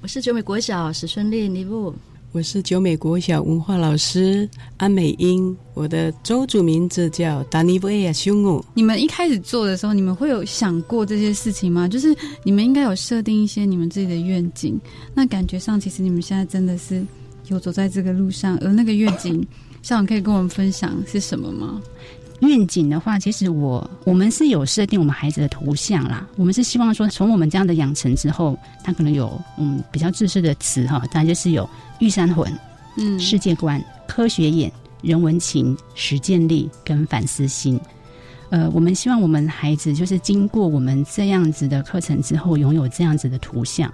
[0.00, 1.94] 我是九美国小史顺利尼布，
[2.32, 4.48] 我是九美国小文化老师
[4.78, 8.64] 安美英，我的周主名字叫达尼布埃亚修姆。
[8.72, 11.86] 你们一开始做的时候，你们会有想过这些事情吗？
[11.86, 14.80] 就是你们应该有设定一些你们自己的愿景。
[15.12, 17.04] 那感觉上，其实你们现在真的是
[17.48, 19.46] 有走在这个路上，而那个愿景，
[19.82, 21.78] 校长可以跟我们分享是什么吗？
[22.42, 26.26] 愿景的话，其实我我们是有设定我们孩子的图像啦。
[26.36, 31.68] 我们是希望说，从我们这样的养成之后，他可能有嗯比较自私的词哈，当然就是有
[32.00, 32.52] 玉山魂、
[32.98, 34.70] 嗯世界观、科学眼、
[35.02, 37.80] 人文情、实践力跟反思心。
[38.50, 43.90] 呃，我们希望我们孩子就是经过我们这样子的课程之后，拥有这样子的图像。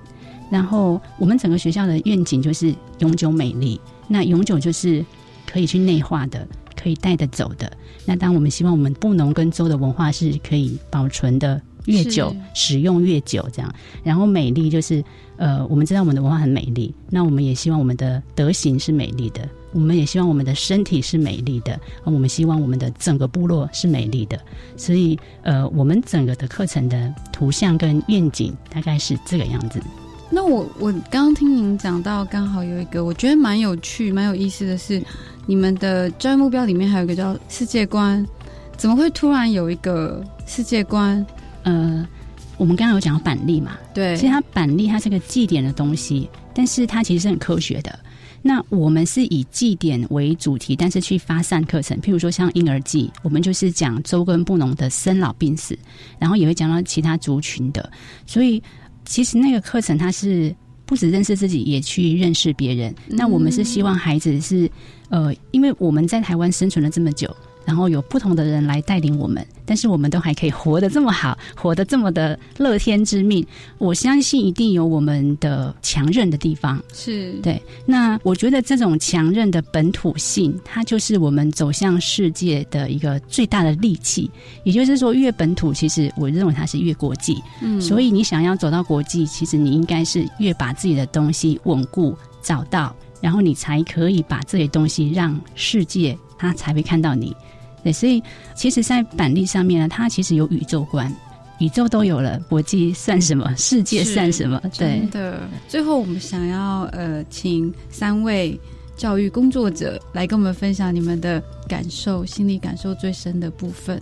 [0.50, 3.80] 然后我们整个学校的愿景就是永久美丽。
[4.08, 5.04] 那永久就是
[5.46, 6.48] 可以去内化的。
[6.80, 7.70] 可以带得走的。
[8.04, 13.74] 那当我们希望我们布农跟州的文化是可以保存的越久，使用越久这样。
[14.02, 15.04] 然后美丽就是，
[15.36, 24.38] 呃，我们知道我们的文化很美丽，那我们也希望我们的德行是美丽的，我们也希望我们的身体是美丽的，我们希望我们的整个部落是美丽的。
[24.76, 29.82] 所以，呃，我们整个的课程的图像跟愿景大概是这个样子。
[30.30, 35.02] 那我我刚刚听您讲到，刚好有一个我觉得蛮有趣、蛮有意思的是。
[35.48, 38.22] 你们的专业目标里面还有一个叫世界观，
[38.76, 41.24] 怎么会突然有一个世界观？
[41.62, 42.06] 呃，
[42.58, 47.98] 我们刚刚有讲到板栗嘛，对，其实它板栗它是个祭典的东西，但是它其实是很科学的。
[48.42, 55.74] 那我们是以祭典为主题，但是去发散课程，譬如说像婴儿祭，我们就是讲周根布农的生老病死，
[56.18, 57.90] 然后也会讲到其他族群的，
[58.26, 58.62] 所以
[59.06, 60.54] 其实那个课程它是。
[60.88, 62.94] 不止认识自己，也去认识别人。
[63.06, 64.68] 那我们是希望孩子是，
[65.10, 67.28] 呃，因为我们在台湾生存了这么久，
[67.68, 69.46] 然后有不同的人来带领我们。
[69.66, 73.46] 但是我们都还可以活得这么好，活得这么的乐天知命。
[73.76, 76.82] 我相信一定有我们的强韧的地方。
[76.94, 77.60] 是对。
[77.84, 84.30] 那我觉得这种强韧的本土性，它就是我们走向世界的一个最大的利器。
[84.64, 87.36] 也就是说，越本土，其实我认为它是越国际。
[87.60, 97.36] 嗯，所以你想要走到国际，其实你应该是越把自己的东西稳固找到，然后你才可以把这些东西让世界，它才会看到你。
[97.88, 98.22] 对，所以
[98.54, 101.10] 其实，在板栗上面呢，它其实有宇宙观，
[101.58, 103.54] 宇宙都有了，国际算什么？
[103.56, 104.60] 世界算什么？
[104.76, 105.40] 对的。
[105.66, 108.60] 最后，我们想要呃，请三位
[108.94, 113.98] 教育工作者来跟我们分享你们的感受，心理感受最深的部分。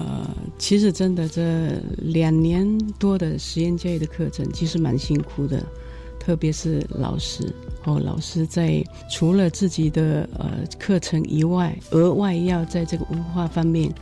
[0.00, 0.28] 呃，
[0.58, 2.66] 其实真的这两年
[2.98, 5.64] 多的实验教育的课程，其实蛮辛苦的，
[6.22, 7.52] 特别是老师。
[7.84, 13.92] 哦，老师在除了自己的呃课程以外，额外要在这个文化方面，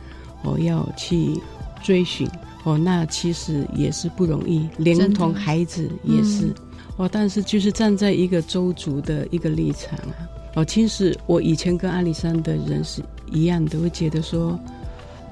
[0.43, 1.41] 哦要去
[1.81, 2.29] 追寻
[2.63, 6.53] 哦，那其实也是不容易，连同孩子也是
[6.95, 7.09] 哦。
[7.11, 13.01] 但是就是站在一个周族的一个立场啊，哦，其实我以前跟阿里山的人是
[13.31, 14.59] 一样的，会觉得说，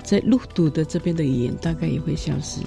[0.02, 2.62] 在陆渡的这边的语言大概也会消失，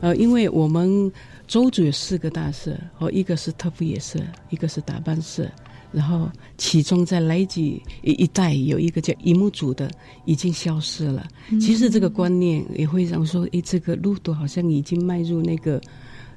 [0.00, 1.12] 呃，因为我们。
[1.52, 5.46] 周族有四个大社，哦，一个是特富野社，一个是打扮社，
[5.92, 9.90] 然后其中在莱吉一一带有一个叫一木组的，
[10.24, 11.28] 已经消失了。
[11.60, 15.78] 其实这个观念也会让说，诶，这个路途好像已经迈入那个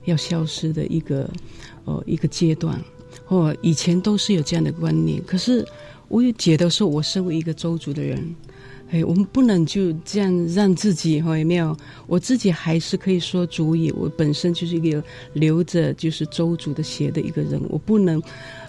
[0.03, 1.31] 要消失的一个
[1.85, 2.77] 哦一个阶段。
[3.29, 5.65] 哦，以前都是有这样的观念，可是
[6.09, 8.35] 我也觉得说，我身为一个周族的人。
[8.91, 11.75] 哎，我们不能就这样让自己哈，有没有？
[12.05, 13.91] 我自己还是可以说主语。
[13.91, 18.21] 我本身就是一个留着就是周族的血的一个人，我不能，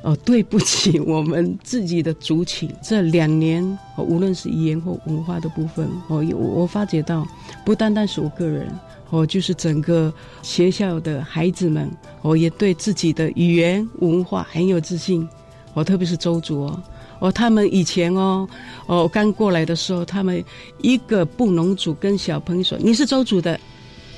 [0.03, 2.69] 哦，对不起我们自己的族群。
[2.83, 7.27] 这两年，无论是语言或文化的部分，哦，我我发觉到，
[7.65, 8.67] 不单单是我个人，
[9.11, 10.13] 哦，就是整个
[10.43, 11.91] 学校的孩子们，
[12.23, 15.29] 哦，也对自己的语言文化很有自信。
[15.75, 16.83] 哦，特别是周族哦。
[17.19, 18.49] 哦，他们以前哦，
[18.87, 20.45] 哦刚过来的时候，他们
[20.83, 23.59] 一个布农族跟小朋友说：“你是周族的。”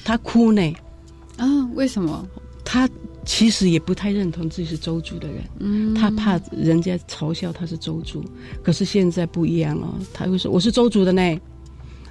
[0.05, 0.75] 他哭呢。
[1.37, 1.47] 啊？
[1.75, 2.27] 为什么？
[2.65, 2.89] 他
[3.25, 5.45] 其实也不太认同自己是周族的人。
[5.61, 5.95] 嗯。
[5.95, 8.25] 他怕人家嘲笑他是周族。
[8.63, 11.23] 可是现在不一样了，他会说：“我是周族的呢。”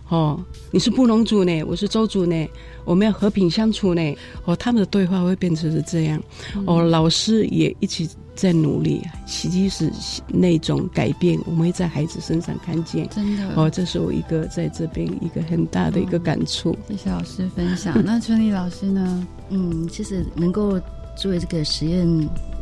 [0.09, 2.47] 哦，你是布农族呢，我是周族呢，
[2.85, 4.15] 我们要和平相处呢。
[4.45, 6.23] 哦，他们的对话会变成是这样。
[6.65, 8.09] 哦，老师也一起。
[8.37, 13.09] 在努力，其实是那种改变，我们会在孩子身上看见。
[13.09, 16.77] 真的哦，这是我一个在这边一个很大的一个感触。
[16.87, 17.99] 谢谢老师分享。
[18.05, 19.27] 那春丽老师呢？
[19.49, 20.79] 嗯，其实能够
[21.17, 22.07] 作为这个实验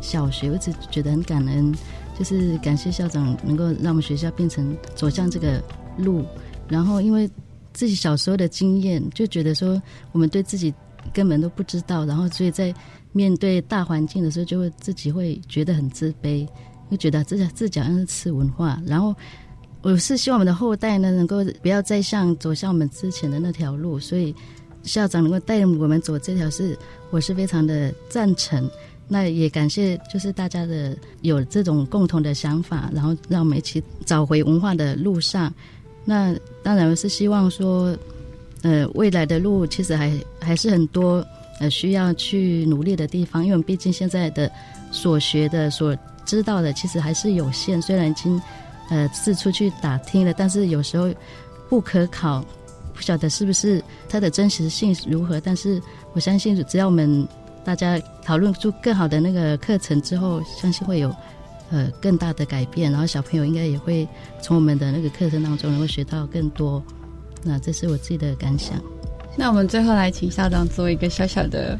[0.00, 1.72] 小学，我一直觉得很感恩，
[2.18, 5.62] 就是感谢校长能够让我们学校变成走向这个
[5.98, 6.24] 路。
[6.68, 7.30] 然后，因为
[7.74, 9.80] 自己小时候的经验，就觉得说
[10.12, 10.72] 我们对自己
[11.12, 12.74] 根本都不知道，然后所以在。
[13.16, 16.46] 面对大环境的时候，就会自己会觉得很自卑，
[16.90, 18.78] 会觉得自自己好像是吃文化。
[18.84, 19.14] 然后，
[19.80, 23.98] 我是希望我们的后代呢，能够不要再像走向我们之前的那条路。
[23.98, 24.34] 所以，
[24.82, 26.78] 校长能够带领我们走这条是，
[27.10, 28.70] 我是非常的赞成。
[29.08, 35.50] 那也感谢，就是大家的有这种共同的想法，然后让我们一起找回文化的路上。
[36.04, 37.96] 那当然，我是希望说，
[38.60, 41.26] 呃，未来的路其实还还是很多。
[41.58, 44.50] 呃，需要去努力的地方，因为毕竟现在的
[44.90, 47.80] 所学的、所知道的，其实还是有限。
[47.80, 48.40] 虽然已经
[48.90, 51.08] 呃四处去打听了，但是有时候
[51.68, 52.44] 不可考，
[52.94, 55.40] 不晓得是不是它的真实性如何。
[55.40, 55.80] 但是
[56.12, 57.26] 我相信，只要我们
[57.64, 61.14] 大家讨论出更好的那个课程之后，相信会有
[61.70, 62.92] 呃更大的改变。
[62.92, 64.06] 然后小朋友应该也会
[64.42, 66.82] 从我们的那个课程当中能够学到更多。
[67.42, 68.78] 那这是我自己的感想。
[69.36, 71.78] 那我们最后来请校长做一个小小的，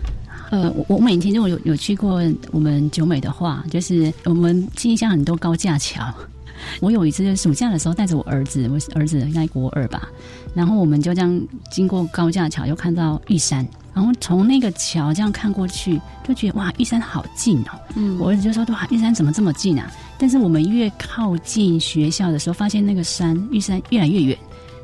[0.51, 6.05] 呃，我我每天就有有去过我们九美的话，就是我们新乡很多高架桥。
[6.81, 10.09] 我有一次暑假的时候带着我儿子，我儿子应该国二吧，
[10.55, 11.41] 然后我们就这样
[11.71, 17.79] 经过高架桥，又看到玉山，然后从那个桥这样看过去，就觉得哇，玉山好近哦。
[17.95, 19.91] 嗯，我儿子就说哇，玉山怎么这么近啊？
[20.19, 24.37] 但是我们越靠近学校的时候，发现那个山玉山越来越远。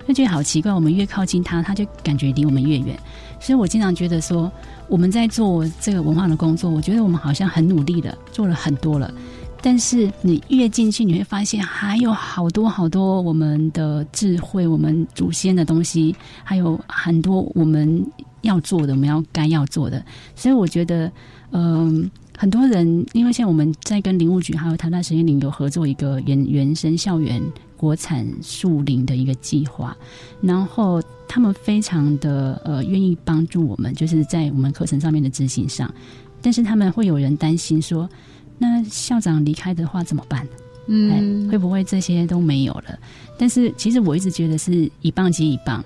[0.07, 2.99] 就觉得好奇怪，我们越靠近他，他就感觉离我们越远。
[3.41, 4.51] 所以我经常觉得说，
[4.89, 9.13] 我们在做这个文化的工作，我觉得我们好像很努力的做了很多了。
[9.61, 18.05] 但是你越进去，你会发现还有好多好多我们的智慧、我们祖先的东西，还有很多我们
[18.41, 20.05] 要做的、我们要该要做的。
[20.35, 21.11] 所以我觉得，
[21.53, 27.41] 嗯，很多人因为像我们在跟林务局还有台大实验林有合作一个原原生校园。
[27.83, 29.97] 国产树林的一个计划，
[30.41, 35.93] 然后他们非常的呃愿意帮助我们，就是在我们课程上面的执行上，
[36.41, 38.09] 但是他们会有人担心说，
[38.57, 40.47] 那校长离开的话怎么办？
[40.87, 42.97] 嗯，会不会这些都没有了？
[43.37, 45.85] 但是其实我一直觉得是一棒接一棒。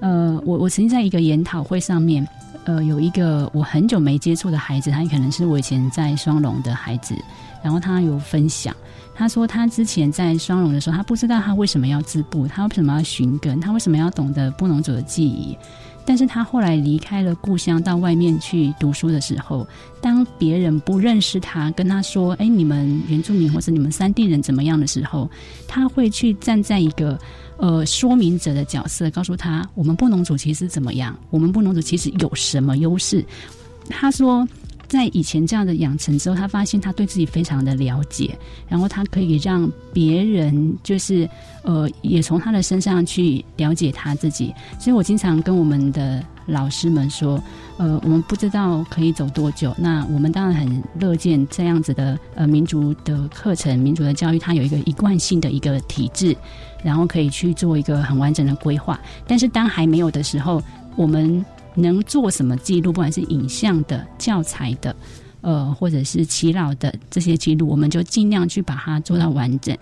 [0.00, 2.22] 呃，我我曾经在一个研讨会上面，
[2.64, 7.14] 呃，有一个我很久没接触的孩子，他可能是我以前在双龙的孩子，
[7.62, 8.74] 然后他有分享，
[9.14, 15.56] 他说他之前在双龙的时候，他不知道他为什么要织布，他为什么要寻根，他为什么要懂得布农族的记忆。
[16.02, 19.66] 但是他后来离开了故乡，到外面去读书的时候，
[20.00, 25.30] 当别人不认识他，跟他说：“哎，你们原住民或者你们山地人怎么样的时候，
[25.68, 27.16] 他会去站在一个
[27.60, 33.24] 呃说明者的角色，告诉他我们不农组其实怎么样，我们不农组其实有什么优势。”
[33.88, 34.48] 他说。
[34.90, 38.36] 在以前这样的养成之后，他发现他对自己非常的了解，
[38.68, 41.30] 然后他可以让别人就是
[41.62, 44.52] 呃，也从他的身上去了解他自己。
[44.80, 47.42] 所以我经常跟我们的老师们说，
[47.78, 56.36] 呃，我们不知道可以走多久，那我们当然很乐见这样子的呃民族的课程、民族的教育，它有一个一贯性的一个体制，
[56.82, 59.00] 然后可以去做一个很完整的规划。
[59.26, 60.62] 但是当还没有的时候，
[60.96, 61.44] 我们。
[61.76, 64.94] 能做什么记录，不管是影像的、教材的，
[65.40, 69.74] 呃，或者是祈老的这些记录，我们就尽量去把它做到完整。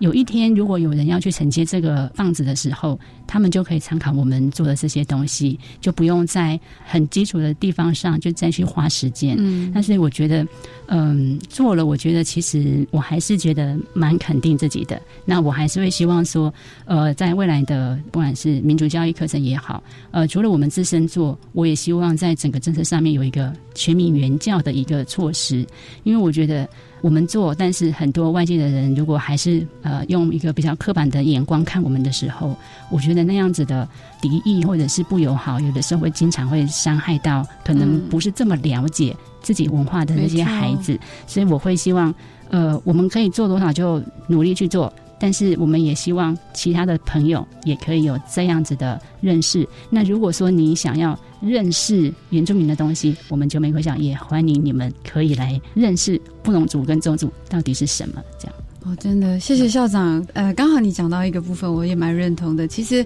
[0.00, 9.36] 有一天，如果有人要去承接这个棒子的时候，他们就可以参考我们做的这些东西，就不用在很基础的地方上就再去花时间。
[9.38, 10.46] 嗯，但是我觉得，
[10.86, 15.00] 嗯，做了，我觉得其实我还是觉得蛮肯定自己的。
[15.24, 16.52] 那我还是会希望说，
[16.84, 25.66] 呃，在未来的不管是民族教育课程也好，呃，除了我们自身做，我也希望在整个政策上面有一个全民援教的一个措施，
[26.04, 26.68] 因为我觉得。
[27.06, 32.56] 我们做，但是很多外界的人如果还是呃用一个比较刻板的眼光看我们的时候，
[32.90, 33.88] 我觉得那样子的
[34.20, 40.98] 敌意或者是不友好，有的时候会经常会伤害到可能不是这么了解自己文化的那些孩子，
[41.28, 42.12] 所以我会希望
[42.50, 44.92] 呃我们可以做多少就努力去做。
[45.18, 49.66] 但是我们也希望其他的朋友也可以有这样子的认识。
[49.90, 58.54] 那如果说你想要认识原住民的东西，我们就没会想，也欢迎你们可以来认识布农族跟宗族到底是什么这样。
[58.86, 60.24] 哦，真的，谢谢校长。
[60.32, 62.68] 呃，刚好你讲到一个部分，我也蛮认同的。
[62.68, 63.04] 其实，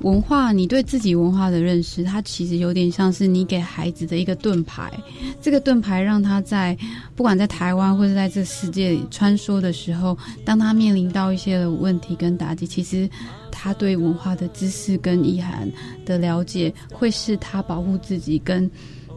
[0.00, 4.92] 文化，你对自己文化的认识，它其实有点像是你给孩子的一个盾牌。
[5.40, 6.76] 这个盾牌让他在
[7.16, 10.14] 不管在台湾或者在这世界里穿梭的时候，
[10.44, 13.08] 当他面临到一些问题跟打击，其实
[13.50, 15.66] 他对文化的知识跟意涵
[16.04, 18.70] 的了解，会是他保护自己跟。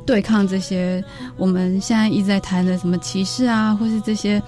[0.06, 1.04] 对抗这些
[1.36, 4.40] 我们现在一直在谈的什么歧视啊，或是这些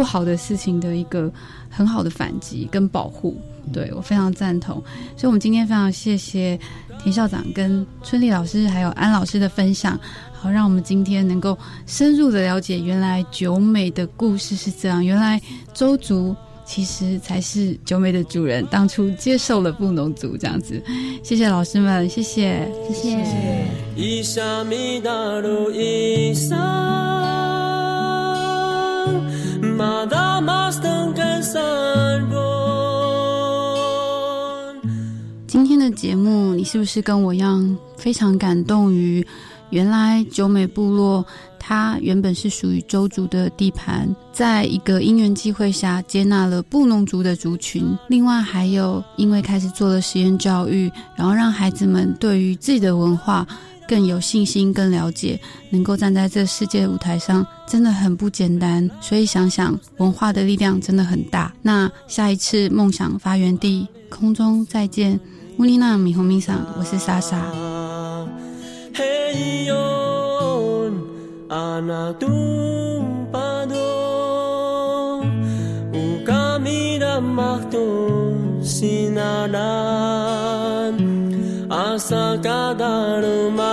[0.00, 1.30] 不好的事情的一个
[1.68, 3.36] 很好的反击跟保护，
[3.70, 4.76] 对我非常赞同。
[5.14, 6.58] 所以，我们今天非常谢谢
[7.02, 10.00] 田校长跟春丽老师还有安老师的分享，
[10.32, 15.38] 好让我们今天能够深入的了解原来九美的故事是这样，原来
[15.74, 16.34] 周族。
[16.62, 20.80] 其实才是九美的主人，当初接受了布农族这样子。
[21.20, 23.66] 谢谢老师们，谢谢，谢谢。
[35.46, 39.26] 今天的节目，你是不是跟我一样非常感动于
[39.70, 41.24] 原来九美部落？
[41.58, 47.96] 它原本是属于周族的地盘，在一个因缘机会下接纳了布农族的族群。
[48.08, 53.46] 另外还有，因为开始做了实验教育，然后让孩子们对于自己的文化
[53.90, 55.36] 更有信心、更了解，
[55.68, 58.88] 能够站在这世界舞台上，真的很不简单。
[59.00, 61.52] 所以想想，文化的力量真的很大。
[61.60, 65.18] 那下一次梦想发源地空中再见，
[65.58, 67.36] 乌丽娜米红米桑，我是莎莎。
[81.90, 83.70] asa kadaruma